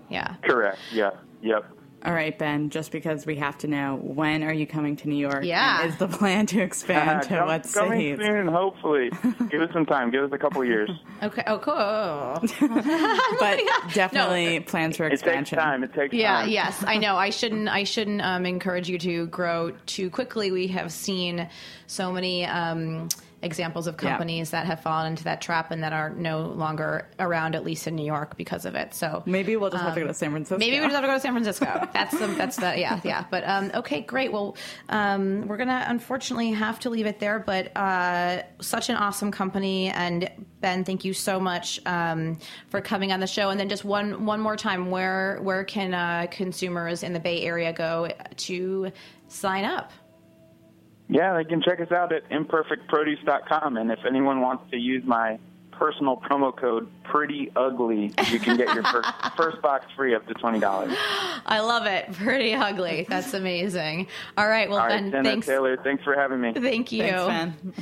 [0.08, 0.34] Yeah.
[0.42, 0.78] Correct.
[0.92, 1.10] Yeah.
[1.42, 1.64] Yep.
[2.04, 5.14] All right, Ben, just because we have to know, when are you coming to New
[5.16, 5.44] York?
[5.44, 5.82] Yeah.
[5.82, 8.18] And is the plan to expand to Come- what coming cities?
[8.26, 9.10] soon, hopefully.
[9.50, 10.10] Give us some time.
[10.10, 10.90] Give us a couple years.
[11.22, 11.44] Okay.
[11.46, 12.58] Oh, cool.
[13.38, 13.60] But
[13.94, 15.58] definitely plans for expansion.
[15.58, 15.84] It takes time.
[15.84, 16.48] It takes Yeah, time.
[16.48, 17.14] Yeah, yes, I know.
[17.16, 17.68] I shouldn't.
[17.68, 20.50] I shouldn't um, encourage you to grow too quickly.
[20.50, 21.48] We have seen
[21.86, 23.08] so many um,
[23.42, 24.10] examples of Yeah.
[24.10, 27.86] companies that have fallen into that trap and that are no longer around, at least
[27.86, 28.94] in New York, because of it.
[28.94, 30.54] So Maybe we'll just have to go to San Francisco.
[30.54, 31.88] Um, Maybe we just have to go to San Francisco.
[31.92, 33.24] That's the that's the yeah yeah.
[33.30, 34.32] But um, okay, great.
[34.32, 34.56] Well,
[34.88, 37.38] um, we're gonna unfortunately have to leave it there.
[37.40, 40.30] But uh, such an awesome company, and
[40.60, 42.38] Ben, thank you so much um,
[42.68, 43.50] for coming on the show.
[43.50, 47.42] And then just one one more time, where where can uh, consumers in the Bay
[47.42, 48.92] Area go to
[49.28, 49.90] sign up?
[51.12, 53.76] Yeah, they can check us out at imperfectproduce.com.
[53.76, 55.38] And if anyone wants to use my
[55.72, 60.34] personal promo code Pretty Ugly, you can get your first, first box free up to
[60.34, 60.94] twenty dollars.
[61.44, 62.12] I love it.
[62.12, 63.06] Pretty ugly.
[63.08, 64.06] That's amazing.
[64.38, 64.68] All right.
[64.70, 65.46] Well, All right, Ben, Jenna thanks.
[65.46, 66.52] Taylor, thanks for having me.
[66.54, 67.02] Thank you.
[67.02, 67.74] Thanks, Ben.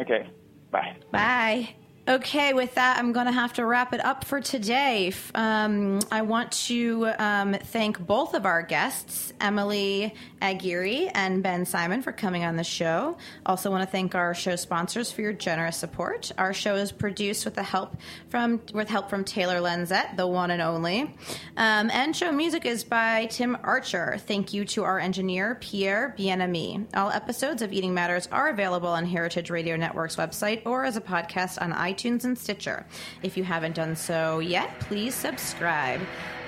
[0.00, 0.28] Okay,
[0.70, 0.96] bye.
[1.10, 1.74] Bye.
[2.08, 5.12] Okay, with that, I'm going to have to wrap it up for today.
[5.36, 12.02] Um, I want to um, thank both of our guests, Emilie Aguirre and Ben Simon,
[12.02, 13.16] for coming on the show.
[13.46, 16.32] Also, want to thank our show sponsors for your generous support.
[16.38, 17.96] Our show is produced with the help
[18.30, 21.02] from with help from Taylor Lanzet, the one and only.
[21.56, 24.16] Um, and show music is by Tim Archer.
[24.18, 26.84] Thank you to our engineer Pierre Bienami.
[26.96, 31.00] All episodes of Eating Matters are available on Heritage Radio Network's website or as a
[31.00, 31.91] podcast on iTunes
[32.24, 32.84] and Stitcher.
[33.22, 36.00] If you haven't done so yet, please subscribe,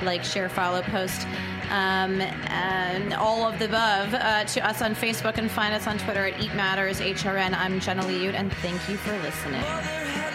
[0.02, 1.26] like, share, follow, post,
[1.70, 5.98] um, and all of the above uh, to us on Facebook and find us on
[5.98, 7.54] Twitter at Eat Matters HRN.
[7.54, 9.60] I'm Jenna Liut, and thank you for listening.
[9.60, 10.34] Mother had